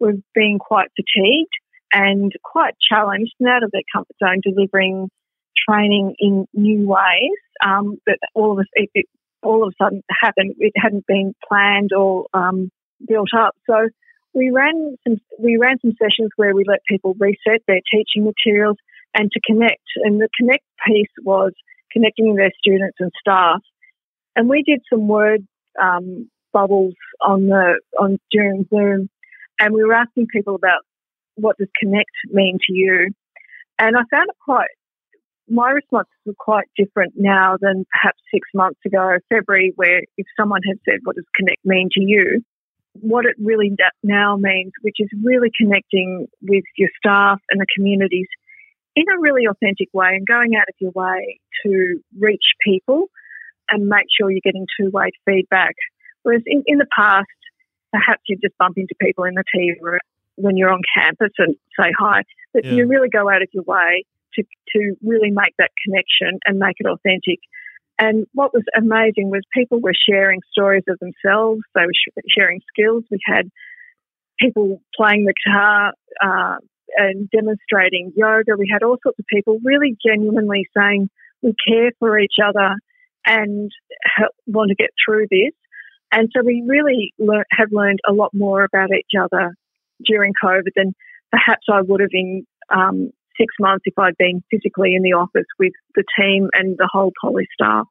were 0.00 0.14
being 0.34 0.58
quite 0.58 0.88
fatigued 0.96 1.52
and 1.92 2.32
quite 2.42 2.74
challenged 2.80 3.32
and 3.40 3.48
out 3.48 3.62
of 3.62 3.70
their 3.70 3.82
comfort 3.92 4.16
zone 4.22 4.40
delivering 4.42 5.08
training 5.68 6.14
in 6.18 6.46
new 6.52 6.86
ways 6.86 7.38
um, 7.64 7.96
that 8.06 8.18
all 8.34 8.52
of 8.52 8.58
us 8.58 8.66
it, 8.74 8.90
it, 8.94 9.06
all 9.42 9.62
of 9.62 9.72
a 9.72 9.84
sudden 9.84 10.02
happened 10.10 10.54
it 10.58 10.72
hadn't 10.76 11.06
been 11.06 11.34
planned 11.48 11.90
or 11.96 12.26
um, 12.34 12.70
built 13.06 13.30
up. 13.36 13.54
So 13.68 13.88
we 14.34 14.50
ran 14.50 14.96
some 15.06 15.16
we 15.38 15.56
ran 15.56 15.78
some 15.80 15.94
sessions 16.00 16.30
where 16.36 16.54
we 16.54 16.64
let 16.66 16.80
people 16.88 17.14
reset 17.18 17.62
their 17.66 17.80
teaching 17.92 18.24
materials 18.24 18.76
and 19.14 19.30
to 19.32 19.40
connect 19.46 19.84
and 20.04 20.20
the 20.20 20.28
connect 20.38 20.64
piece 20.86 21.08
was 21.22 21.52
connecting 21.92 22.34
their 22.34 22.52
students 22.58 22.96
and 23.00 23.10
staff 23.18 23.62
and 24.36 24.48
we 24.48 24.62
did 24.62 24.82
some 24.88 25.08
word 25.08 25.44
um, 25.82 26.30
bubbles 26.52 26.94
on 27.26 27.46
the 27.46 27.80
on 27.98 28.18
during 28.30 28.66
Zoom, 28.68 29.08
and 29.58 29.74
we 29.74 29.82
were 29.82 29.94
asking 29.94 30.26
people 30.32 30.54
about 30.54 30.82
what 31.34 31.56
does 31.58 31.68
connect 31.80 32.12
mean 32.26 32.58
to 32.66 32.72
you, 32.72 33.10
and 33.78 33.96
I 33.96 34.02
found 34.10 34.28
it 34.28 34.36
quite. 34.44 34.68
My 35.48 35.70
responses 35.70 36.12
were 36.24 36.34
quite 36.36 36.66
different 36.76 37.14
now 37.16 37.56
than 37.60 37.86
perhaps 37.92 38.18
six 38.34 38.48
months 38.52 38.80
ago, 38.84 39.16
February, 39.28 39.72
where 39.76 40.02
if 40.16 40.26
someone 40.38 40.60
had 40.66 40.78
said, 40.84 41.00
What 41.04 41.16
does 41.16 41.24
connect 41.34 41.64
mean 41.64 41.88
to 41.92 42.02
you? 42.02 42.42
What 42.94 43.26
it 43.26 43.36
really 43.38 43.70
now 44.02 44.36
means, 44.36 44.72
which 44.82 44.96
is 44.98 45.08
really 45.22 45.50
connecting 45.56 46.26
with 46.42 46.64
your 46.76 46.88
staff 46.96 47.40
and 47.50 47.60
the 47.60 47.66
communities 47.76 48.26
in 48.96 49.04
a 49.14 49.20
really 49.20 49.46
authentic 49.48 49.88
way 49.92 50.08
and 50.14 50.26
going 50.26 50.56
out 50.56 50.68
of 50.68 50.74
your 50.80 50.90
way 50.92 51.38
to 51.64 52.00
reach 52.18 52.42
people 52.64 53.08
and 53.70 53.88
make 53.88 54.06
sure 54.16 54.30
you're 54.30 54.40
getting 54.44 54.66
two 54.78 54.90
way 54.90 55.10
feedback. 55.24 55.74
Whereas 56.22 56.42
in, 56.46 56.62
in 56.66 56.78
the 56.78 56.86
past, 56.96 57.28
perhaps 57.92 58.22
you 58.28 58.36
just 58.42 58.56
bump 58.58 58.76
into 58.76 58.94
people 59.00 59.24
in 59.24 59.34
the 59.34 59.44
tea 59.54 59.74
room 59.80 60.00
when 60.36 60.56
you're 60.56 60.72
on 60.72 60.82
campus 60.94 61.32
and 61.38 61.56
say 61.78 61.90
hi, 61.98 62.22
but 62.52 62.64
yeah. 62.64 62.72
you 62.72 62.86
really 62.86 63.08
go 63.08 63.30
out 63.30 63.42
of 63.42 63.48
your 63.52 63.64
way 63.64 64.04
to, 64.34 64.42
to 64.74 64.96
really 65.02 65.30
make 65.30 65.54
that 65.58 65.70
connection 65.84 66.38
and 66.44 66.58
make 66.58 66.76
it 66.78 66.86
authentic. 66.86 67.40
And 67.98 68.26
what 68.34 68.52
was 68.52 68.64
amazing 68.76 69.30
was 69.30 69.40
people 69.54 69.80
were 69.80 69.94
sharing 70.08 70.40
stories 70.50 70.84
of 70.88 70.98
themselves. 70.98 71.62
They 71.74 71.82
were 71.82 71.94
sh- 71.94 72.22
sharing 72.36 72.60
skills. 72.68 73.04
We 73.10 73.18
had 73.24 73.50
people 74.38 74.82
playing 74.94 75.24
the 75.24 75.32
guitar 75.46 75.92
uh, 76.22 76.56
and 76.98 77.30
demonstrating 77.30 78.12
yoga. 78.14 78.56
We 78.58 78.68
had 78.70 78.82
all 78.82 78.98
sorts 79.02 79.18
of 79.18 79.24
people 79.32 79.58
really 79.64 79.96
genuinely 80.06 80.68
saying 80.76 81.08
we 81.40 81.54
care 81.66 81.92
for 81.98 82.18
each 82.18 82.36
other 82.44 82.74
and 83.26 83.70
want 84.46 84.70
to 84.70 84.74
get 84.74 84.90
through 85.04 85.26
this. 85.30 85.52
And 86.12 86.30
so 86.34 86.42
we 86.44 86.62
really 86.66 87.12
have 87.50 87.68
learned 87.72 87.98
a 88.08 88.12
lot 88.12 88.30
more 88.32 88.64
about 88.64 88.90
each 88.96 89.20
other 89.20 89.54
during 90.04 90.32
COVID 90.42 90.70
than 90.76 90.94
perhaps 91.30 91.66
I 91.70 91.82
would 91.82 92.00
have 92.00 92.10
in 92.12 92.46
um, 92.74 93.10
six 93.36 93.52
months 93.60 93.82
if 93.86 93.98
I'd 93.98 94.16
been 94.16 94.42
physically 94.50 94.94
in 94.94 95.02
the 95.02 95.12
office 95.12 95.46
with 95.58 95.72
the 95.94 96.04
team 96.18 96.48
and 96.54 96.76
the 96.78 96.88
whole 96.90 97.12
poly 97.20 97.46
staff. 97.52 97.86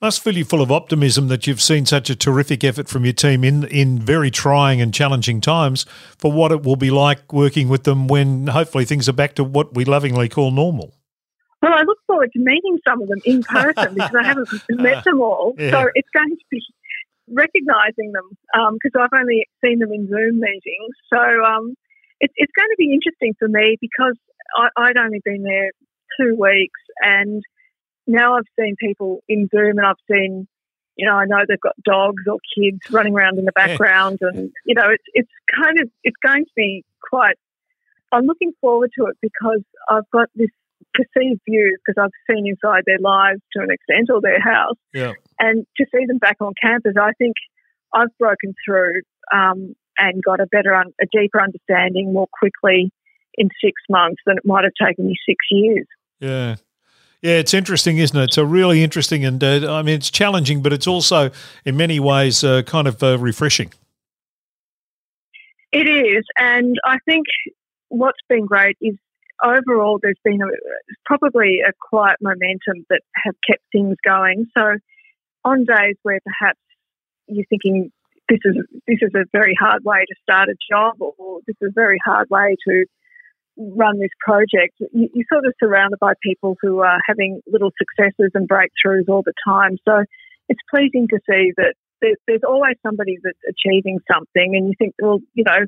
Must 0.00 0.22
fill 0.22 0.36
you 0.36 0.44
full 0.44 0.60
of 0.60 0.72
optimism 0.72 1.28
that 1.28 1.46
you've 1.46 1.62
seen 1.62 1.86
such 1.86 2.10
a 2.10 2.16
terrific 2.16 2.64
effort 2.64 2.88
from 2.88 3.04
your 3.04 3.14
team 3.14 3.44
in, 3.44 3.64
in 3.64 3.98
very 3.98 4.30
trying 4.30 4.80
and 4.80 4.92
challenging 4.92 5.40
times 5.40 5.86
for 6.18 6.32
what 6.32 6.52
it 6.52 6.62
will 6.62 6.76
be 6.76 6.90
like 6.90 7.32
working 7.32 7.68
with 7.68 7.84
them 7.84 8.08
when 8.08 8.48
hopefully 8.48 8.84
things 8.84 9.08
are 9.08 9.14
back 9.14 9.34
to 9.36 9.44
what 9.44 9.74
we 9.74 9.84
lovingly 9.84 10.28
call 10.28 10.50
normal. 10.50 10.94
Well, 11.64 11.72
I 11.72 11.82
look 11.82 11.98
forward 12.06 12.30
to 12.34 12.38
meeting 12.38 12.78
some 12.86 13.00
of 13.00 13.08
them 13.08 13.20
in 13.24 13.42
person 13.42 13.94
because 13.94 14.14
I 14.14 14.26
haven't 14.26 14.48
met 14.68 15.02
them 15.04 15.22
all. 15.22 15.54
Yeah. 15.56 15.70
So 15.70 15.90
it's 15.94 16.08
going 16.14 16.28
to 16.28 16.44
be 16.50 16.60
recognising 17.30 18.12
them 18.12 18.28
because 18.74 18.92
um, 18.94 19.00
I've 19.00 19.18
only 19.18 19.48
seen 19.64 19.78
them 19.78 19.90
in 19.90 20.06
Zoom 20.06 20.40
meetings. 20.40 20.94
So 21.10 21.18
um, 21.18 21.74
it, 22.20 22.30
it's 22.36 22.52
going 22.54 22.68
to 22.68 22.76
be 22.76 22.92
interesting 22.92 23.34
for 23.38 23.48
me 23.48 23.78
because 23.80 24.16
I, 24.54 24.68
I'd 24.76 24.98
only 24.98 25.22
been 25.24 25.42
there 25.42 25.70
two 26.20 26.36
weeks 26.38 26.80
and 27.00 27.42
now 28.06 28.36
I've 28.36 28.44
seen 28.60 28.76
people 28.78 29.22
in 29.26 29.48
Zoom 29.50 29.78
and 29.78 29.86
I've 29.86 29.96
seen 30.10 30.46
you 30.96 31.08
know, 31.08 31.14
I 31.14 31.24
know 31.24 31.38
they've 31.48 31.60
got 31.60 31.74
dogs 31.84 32.22
or 32.30 32.38
kids 32.56 32.78
running 32.90 33.14
around 33.14 33.38
in 33.38 33.46
the 33.46 33.52
background, 33.52 34.18
yeah. 34.22 34.28
and 34.28 34.52
you 34.64 34.76
know, 34.76 34.90
it's 34.90 35.02
it's 35.12 35.30
kind 35.52 35.80
of 35.80 35.90
it's 36.04 36.16
going 36.24 36.44
to 36.44 36.50
be 36.54 36.84
quite. 37.10 37.34
I'm 38.12 38.26
looking 38.26 38.52
forward 38.60 38.92
to 38.96 39.06
it 39.06 39.16
because 39.20 39.62
I've 39.88 40.08
got 40.12 40.28
this 40.36 40.50
perceived 40.94 41.40
views 41.48 41.78
because 41.84 42.02
I've 42.02 42.34
seen 42.34 42.46
inside 42.46 42.84
their 42.86 42.98
lives 42.98 43.40
to 43.52 43.62
an 43.62 43.70
extent 43.70 44.08
or 44.10 44.20
their 44.20 44.40
house, 44.40 44.76
yeah. 44.92 45.12
and 45.38 45.66
to 45.76 45.86
see 45.92 46.06
them 46.06 46.18
back 46.18 46.36
on 46.40 46.52
campus, 46.60 46.94
I 47.00 47.12
think 47.18 47.34
I've 47.92 48.16
broken 48.18 48.54
through 48.64 49.02
um, 49.32 49.74
and 49.98 50.22
got 50.22 50.40
a 50.40 50.46
better, 50.46 50.74
un- 50.74 50.94
a 51.00 51.06
deeper 51.12 51.40
understanding 51.40 52.12
more 52.12 52.28
quickly 52.32 52.90
in 53.36 53.48
six 53.62 53.74
months 53.88 54.22
than 54.26 54.38
it 54.38 54.44
might 54.44 54.64
have 54.64 54.72
taken 54.80 55.06
me 55.06 55.14
six 55.26 55.36
years. 55.50 55.86
Yeah. 56.20 56.56
Yeah, 57.22 57.36
it's 57.36 57.54
interesting, 57.54 57.96
isn't 57.96 58.18
it? 58.18 58.24
It's 58.24 58.36
a 58.36 58.44
really 58.44 58.84
interesting, 58.84 59.24
and 59.24 59.42
uh, 59.42 59.74
I 59.74 59.80
mean, 59.80 59.94
it's 59.94 60.10
challenging, 60.10 60.60
but 60.60 60.74
it's 60.74 60.86
also 60.86 61.30
in 61.64 61.74
many 61.74 61.98
ways 61.98 62.44
uh, 62.44 62.60
kind 62.62 62.86
of 62.86 63.02
uh, 63.02 63.18
refreshing. 63.18 63.72
It 65.72 65.88
is, 65.88 66.22
and 66.36 66.76
I 66.84 66.98
think 67.06 67.24
what's 67.88 68.18
been 68.28 68.44
great 68.44 68.76
is 68.82 68.96
overall 69.44 69.98
there's 70.02 70.20
been 70.24 70.40
a, 70.42 70.50
probably 71.04 71.60
a 71.66 71.72
quiet 71.90 72.16
momentum 72.22 72.86
that 72.90 73.02
have 73.24 73.34
kept 73.48 73.62
things 73.70 73.96
going. 74.04 74.46
So 74.56 74.76
on 75.44 75.64
days 75.64 75.96
where 76.02 76.20
perhaps 76.24 76.58
you're 77.28 77.46
thinking 77.50 77.92
this 78.28 78.40
is 78.44 78.56
this 78.86 78.98
is 79.02 79.12
a 79.14 79.24
very 79.32 79.54
hard 79.58 79.84
way 79.84 80.04
to 80.08 80.14
start 80.22 80.48
a 80.48 80.56
job, 80.70 80.94
or 81.00 81.40
this 81.46 81.56
is 81.60 81.68
a 81.68 81.72
very 81.74 81.98
hard 82.04 82.28
way 82.30 82.56
to 82.66 82.84
run 83.56 83.98
this 83.98 84.10
project, 84.20 84.74
you, 84.92 85.08
you're 85.14 85.26
sort 85.32 85.46
of 85.46 85.54
surrounded 85.62 85.98
by 86.00 86.12
people 86.22 86.56
who 86.60 86.80
are 86.80 86.98
having 87.06 87.40
little 87.46 87.70
successes 87.78 88.30
and 88.34 88.48
breakthroughs 88.48 89.08
all 89.08 89.22
the 89.22 89.34
time. 89.46 89.76
So 89.86 90.04
it's 90.48 90.60
pleasing 90.70 91.06
to 91.08 91.20
see 91.28 91.52
that 91.56 91.74
there's, 92.00 92.16
there's 92.26 92.42
always 92.46 92.74
somebody 92.82 93.18
that's 93.22 93.38
achieving 93.48 94.00
something, 94.12 94.56
and 94.56 94.68
you 94.68 94.74
think, 94.78 94.94
well, 95.00 95.20
you 95.34 95.44
know, 95.44 95.66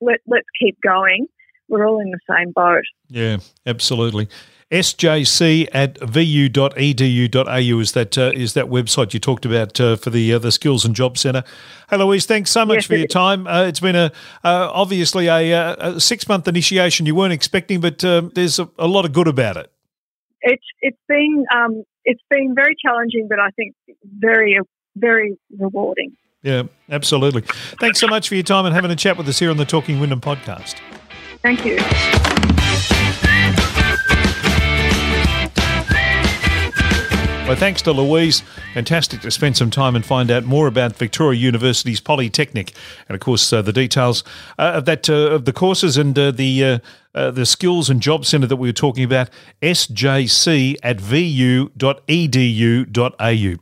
let, 0.00 0.20
let's 0.26 0.48
keep 0.60 0.80
going. 0.80 1.26
We're 1.70 1.86
all 1.88 2.00
in 2.00 2.10
the 2.10 2.18
same 2.28 2.52
boat. 2.52 2.84
Yeah, 3.08 3.38
absolutely 3.64 4.28
sjc 4.70 5.68
at 5.72 5.98
vu.edu.au 5.98 7.80
is 7.80 7.92
that 7.92 8.16
uh, 8.16 8.30
is 8.34 8.54
that 8.54 8.66
website 8.66 9.12
you 9.12 9.18
talked 9.18 9.44
about 9.44 9.80
uh, 9.80 9.96
for 9.96 10.10
the 10.10 10.32
uh, 10.32 10.38
the 10.38 10.52
Skills 10.52 10.84
and 10.84 10.94
Job 10.94 11.18
Centre. 11.18 11.42
Hey 11.88 11.96
Louise, 11.96 12.24
thanks 12.24 12.50
so 12.52 12.64
much 12.64 12.76
yes, 12.76 12.86
for 12.86 12.94
your 12.94 13.08
time. 13.08 13.48
Uh, 13.48 13.64
it's 13.64 13.80
been 13.80 13.96
a 13.96 14.12
uh, 14.44 14.70
obviously 14.72 15.26
a, 15.26 15.52
uh, 15.52 15.94
a, 15.94 16.00
six 16.00 16.28
month 16.28 16.46
initiation 16.46 17.04
you 17.04 17.16
weren't 17.16 17.32
expecting, 17.32 17.80
but 17.80 18.04
um, 18.04 18.30
there's 18.36 18.60
a, 18.60 18.68
a, 18.78 18.86
lot 18.86 19.04
of 19.04 19.12
good 19.12 19.26
about 19.26 19.56
it. 19.56 19.72
It's 20.42 20.64
it's 20.80 21.00
been 21.08 21.44
um, 21.52 21.82
it's 22.04 22.22
been 22.30 22.54
very 22.54 22.76
challenging, 22.84 23.26
but 23.28 23.40
I 23.40 23.50
think 23.50 23.74
very 24.04 24.56
very 24.94 25.36
rewarding. 25.58 26.16
Yeah, 26.42 26.64
absolutely. 26.88 27.42
Thanks 27.80 27.98
so 27.98 28.06
much 28.06 28.28
for 28.28 28.36
your 28.36 28.44
time 28.44 28.66
and 28.66 28.74
having 28.74 28.92
a 28.92 28.96
chat 28.96 29.18
with 29.18 29.28
us 29.28 29.40
here 29.40 29.50
on 29.50 29.56
the 29.56 29.66
Talking 29.66 29.98
Wyndham 29.98 30.20
podcast. 30.20 30.76
Thank 31.42 31.64
you. 31.64 31.78
Well, 37.50 37.58
thanks 37.58 37.82
to 37.82 37.92
Louise. 37.92 38.44
Fantastic 38.74 39.22
to 39.22 39.30
spend 39.32 39.56
some 39.56 39.70
time 39.70 39.96
and 39.96 40.06
find 40.06 40.30
out 40.30 40.44
more 40.44 40.68
about 40.68 40.94
Victoria 40.94 41.40
University's 41.40 41.98
Polytechnic, 41.98 42.72
and 43.08 43.16
of 43.16 43.20
course 43.20 43.52
uh, 43.52 43.60
the 43.60 43.72
details 43.72 44.22
uh, 44.56 44.74
of 44.76 44.84
that 44.84 45.10
uh, 45.10 45.32
of 45.32 45.46
the 45.46 45.52
courses 45.52 45.96
and 45.96 46.16
uh, 46.16 46.30
the 46.30 46.80
uh, 47.14 47.30
the 47.30 47.44
skills 47.44 47.90
and 47.90 48.00
job 48.00 48.24
centre 48.24 48.46
that 48.46 48.56
we 48.56 48.68
were 48.68 48.72
talking 48.72 49.02
about, 49.04 49.28
sjc 49.62 50.76
at 50.82 51.00
vu.edu.au. 51.00 51.68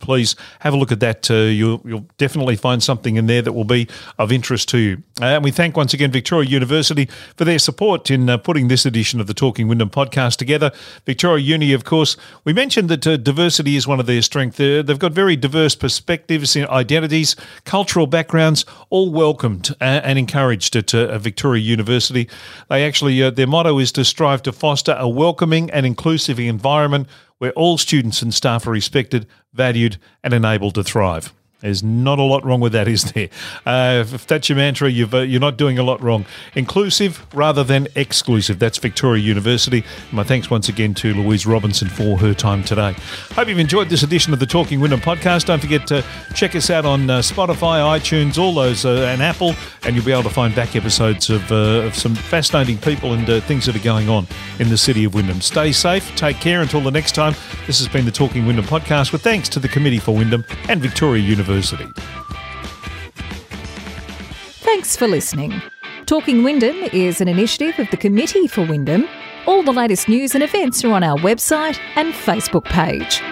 Please 0.01 0.37
have 0.61 0.75
a 0.75 0.77
look 0.77 0.93
at 0.93 1.01
that. 1.01 1.31
Uh, 1.31 1.35
you'll, 1.35 1.81
you'll, 1.85 2.07
definitely 2.19 2.57
find 2.57 2.83
something 2.83 3.17
in 3.17 3.27
there 3.27 3.43
that 3.43 3.53
will 3.53 3.65
be 3.65 3.87
of 4.19 4.33
interest 4.33 4.69
to 4.69 4.79
you. 4.79 5.03
Uh, 5.21 5.27
and 5.27 5.45
we 5.45 5.51
thank 5.51 5.77
once 5.77 5.95
again 5.95 6.11
Victoria 6.11 6.49
University 6.49 7.09
for 7.37 7.45
their 7.45 7.59
support 7.59 8.11
in 8.11 8.29
uh, 8.29 8.37
putting 8.37 8.69
this 8.69 8.85
edition 8.85 9.21
of 9.21 9.27
the 9.27 9.35
Talking 9.35 9.69
Wyndham 9.69 9.91
podcast 9.91 10.37
together. 10.37 10.73
Victoria 11.07 11.45
Uni, 11.45 11.73
of 11.73 11.85
course, 11.85 12.17
we 12.45 12.53
mentioned 12.53 12.89
that 12.89 13.07
uh, 13.07 13.17
diversity 13.17 13.77
is 13.77 13.87
one 13.87 14.01
of 14.01 14.07
their 14.07 14.21
strengths. 14.23 14.59
they've 14.59 14.99
got 14.99 15.13
very 15.13 15.37
diverse 15.37 15.75
perspectives, 15.75 16.57
identities, 16.57 17.37
cultural 17.65 18.07
backgrounds, 18.07 18.65
all 18.91 19.11
welcomed 19.11 19.75
and 19.81 20.19
encouraged 20.19 20.75
at 20.77 20.91
Victoria 21.21 21.63
University. 21.63 22.29
They 22.69 22.85
actually 22.85 23.23
their 23.39 23.47
motto 23.47 23.79
is 23.79 23.93
to 23.93 24.05
strive 24.05 24.43
to 24.43 24.53
foster 24.53 24.97
a 24.99 25.09
welcoming 25.09 25.71
and 25.71 25.87
inclusive 25.87 26.41
environment 26.41 27.07
where 27.39 27.53
all 27.53 27.79
students 27.79 28.21
and 28.21 28.35
staff 28.35 28.67
are 28.67 28.73
respected, 28.73 29.29
valued, 29.53 29.97
and 30.25 30.35
enabled 30.35 30.75
to 30.75 30.83
thrive. 30.83 31.33
There's 31.61 31.83
not 31.83 32.21
a 32.21 32.23
lot 32.23 32.45
wrong 32.45 32.61
with 32.61 32.71
that, 32.75 32.87
is 32.87 33.11
there? 33.13 33.29
Uh, 33.67 34.05
if 34.07 34.29
that's 34.29 34.49
your 34.49 34.55
mantra, 34.55 34.89
you 34.89 35.09
are 35.13 35.23
uh, 35.23 35.39
not 35.41 35.57
doing 35.57 35.77
a 35.77 35.83
lot 35.83 36.01
wrong. 36.01 36.25
Inclusive 36.55 37.27
rather 37.35 37.65
than 37.65 37.89
exclusive. 37.97 38.61
That's 38.61 38.79
Victoria 38.79 39.21
University. 39.21 39.83
My 40.13 40.23
thanks 40.23 40.51
once 40.51 40.69
again 40.69 40.95
to 40.95 41.13
Louise 41.15 41.47
Robinson 41.47 41.89
for 41.89 42.17
her 42.19 42.33
time 42.33 42.63
today. 42.63 42.95
Hope 43.33 43.49
you've 43.49 43.59
enjoyed 43.59 43.89
this 43.89 44.05
edition 44.05 44.33
of 44.33 44.39
the 44.39 44.47
Talking 44.47 44.79
Wyndham 44.79 45.01
podcast. 45.01 45.47
Don't 45.47 45.59
forget 45.59 45.85
to 45.89 46.05
check 46.33 46.55
us 46.55 46.71
out 46.71 46.85
on 46.85 47.11
uh, 47.11 47.19
Spotify, 47.19 47.99
iTunes, 47.99 48.39
all 48.39 48.55
those, 48.55 48.85
uh, 48.85 49.09
and 49.13 49.21
Apple, 49.21 49.57
and 49.83 49.97
you'll 49.97 50.05
be 50.05 50.13
able 50.13 50.23
to 50.23 50.31
find 50.31 50.55
back 50.55 50.77
episodes 50.77 51.29
of, 51.29 51.51
uh, 51.51 51.83
of 51.83 51.97
some 51.97 52.15
fascinating 52.15 52.79
people 52.79 53.15
and 53.15 53.29
uh, 53.29 53.41
things 53.41 53.67
that 53.67 53.75
are 53.75 53.81
going 53.81 54.09
on 54.09 54.29
in 54.61 54.69
the 54.69 54.79
city 54.79 55.03
of 55.03 55.13
Wyndham. 55.13 55.41
Stay 55.41 55.73
safe. 55.73 56.15
Take 56.15 56.37
care 56.37 56.63
until 56.63 56.83
the 56.83 56.93
next 56.93 57.17
time. 57.17 57.35
This 57.67 57.81
has 57.81 57.89
been 57.89 58.05
the 58.05 58.13
Talking 58.13 58.47
Wyndham 58.47 58.65
podcast 58.65 59.11
with 59.11 59.23
thanks 59.23 59.49
to 59.49 59.59
the 59.59 59.69
Committee 59.69 59.99
for 59.99 60.15
Wyndham 60.15 60.45
and 60.69 60.81
Victoria 60.81 61.21
University. 61.21 61.48
University. 61.49 61.91
Thanks 64.61 64.97
for 64.97 65.09
listening. 65.09 65.63
Talking 66.05 66.43
Wyndham 66.43 66.77
is 66.93 67.23
an 67.23 67.29
initiative 67.29 67.79
of 67.79 67.91
the 67.91 67.97
Committee 67.97 68.47
for 68.47 68.67
Wyndham. 68.67 69.09
All 69.47 69.63
the 69.63 69.73
latest 69.73 70.11
news 70.11 70.35
and 70.35 70.45
events 70.45 70.85
are 70.85 70.93
on 70.93 71.03
our 71.03 71.17
website 71.19 71.79
and 71.97 72.13
Facebook 72.13 72.65
page. 72.65 73.23